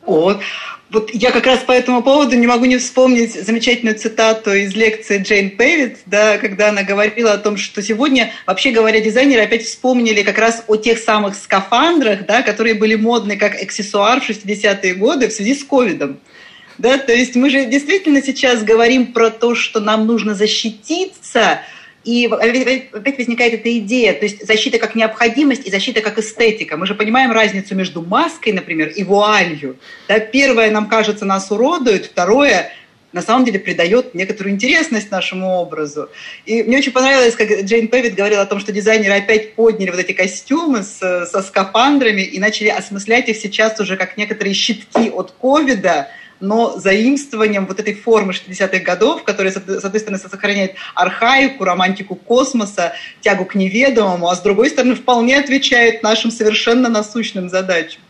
[0.07, 0.39] О,
[0.91, 5.19] вот я как раз по этому поводу не могу не вспомнить замечательную цитату из лекции
[5.19, 10.23] Джейн Пэвит, да, когда она говорила о том, что сегодня, вообще говоря, дизайнеры опять вспомнили
[10.23, 15.29] как раз о тех самых скафандрах, да, которые были модны как аксессуар в 60-е годы
[15.29, 16.21] в связи с ковидом.
[16.79, 21.61] Да, то есть мы же действительно сейчас говорим про то, что нам нужно защититься–
[22.07, 26.77] и опять возникает эта идея, то есть защита как необходимость и защита как эстетика.
[26.77, 29.77] Мы же понимаем разницу между маской, например, и вуалью.
[30.07, 32.71] Да, первое, нам кажется, нас уродует, второе,
[33.13, 36.09] на самом деле придает некоторую интересность нашему образу.
[36.45, 39.99] И мне очень понравилось, как Джейн Певит говорила о том, что дизайнеры опять подняли вот
[39.99, 45.33] эти костюмы с, со скафандрами и начали осмыслять их сейчас уже как некоторые щитки от
[45.33, 46.09] ковида,
[46.41, 52.93] но заимствованием вот этой формы 60-х годов, которая, с одной стороны, сохраняет архаику, романтику космоса,
[53.21, 58.01] тягу к неведомому, а с другой стороны, вполне отвечает нашим совершенно насущным задачам.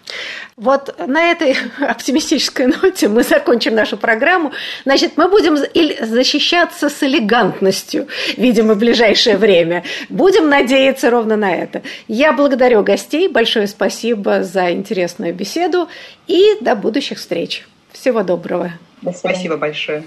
[0.57, 4.53] Вот на этой оптимистической ноте мы закончим нашу программу.
[4.85, 9.85] Значит, мы будем защищаться с элегантностью, видимо, в ближайшее время.
[10.09, 11.83] Будем надеяться ровно на это.
[12.09, 13.29] Я благодарю гостей.
[13.29, 15.89] Большое спасибо за интересную беседу
[16.27, 17.65] и до будущих встреч.
[18.01, 18.73] Всего доброго.
[19.15, 20.07] Спасибо большое.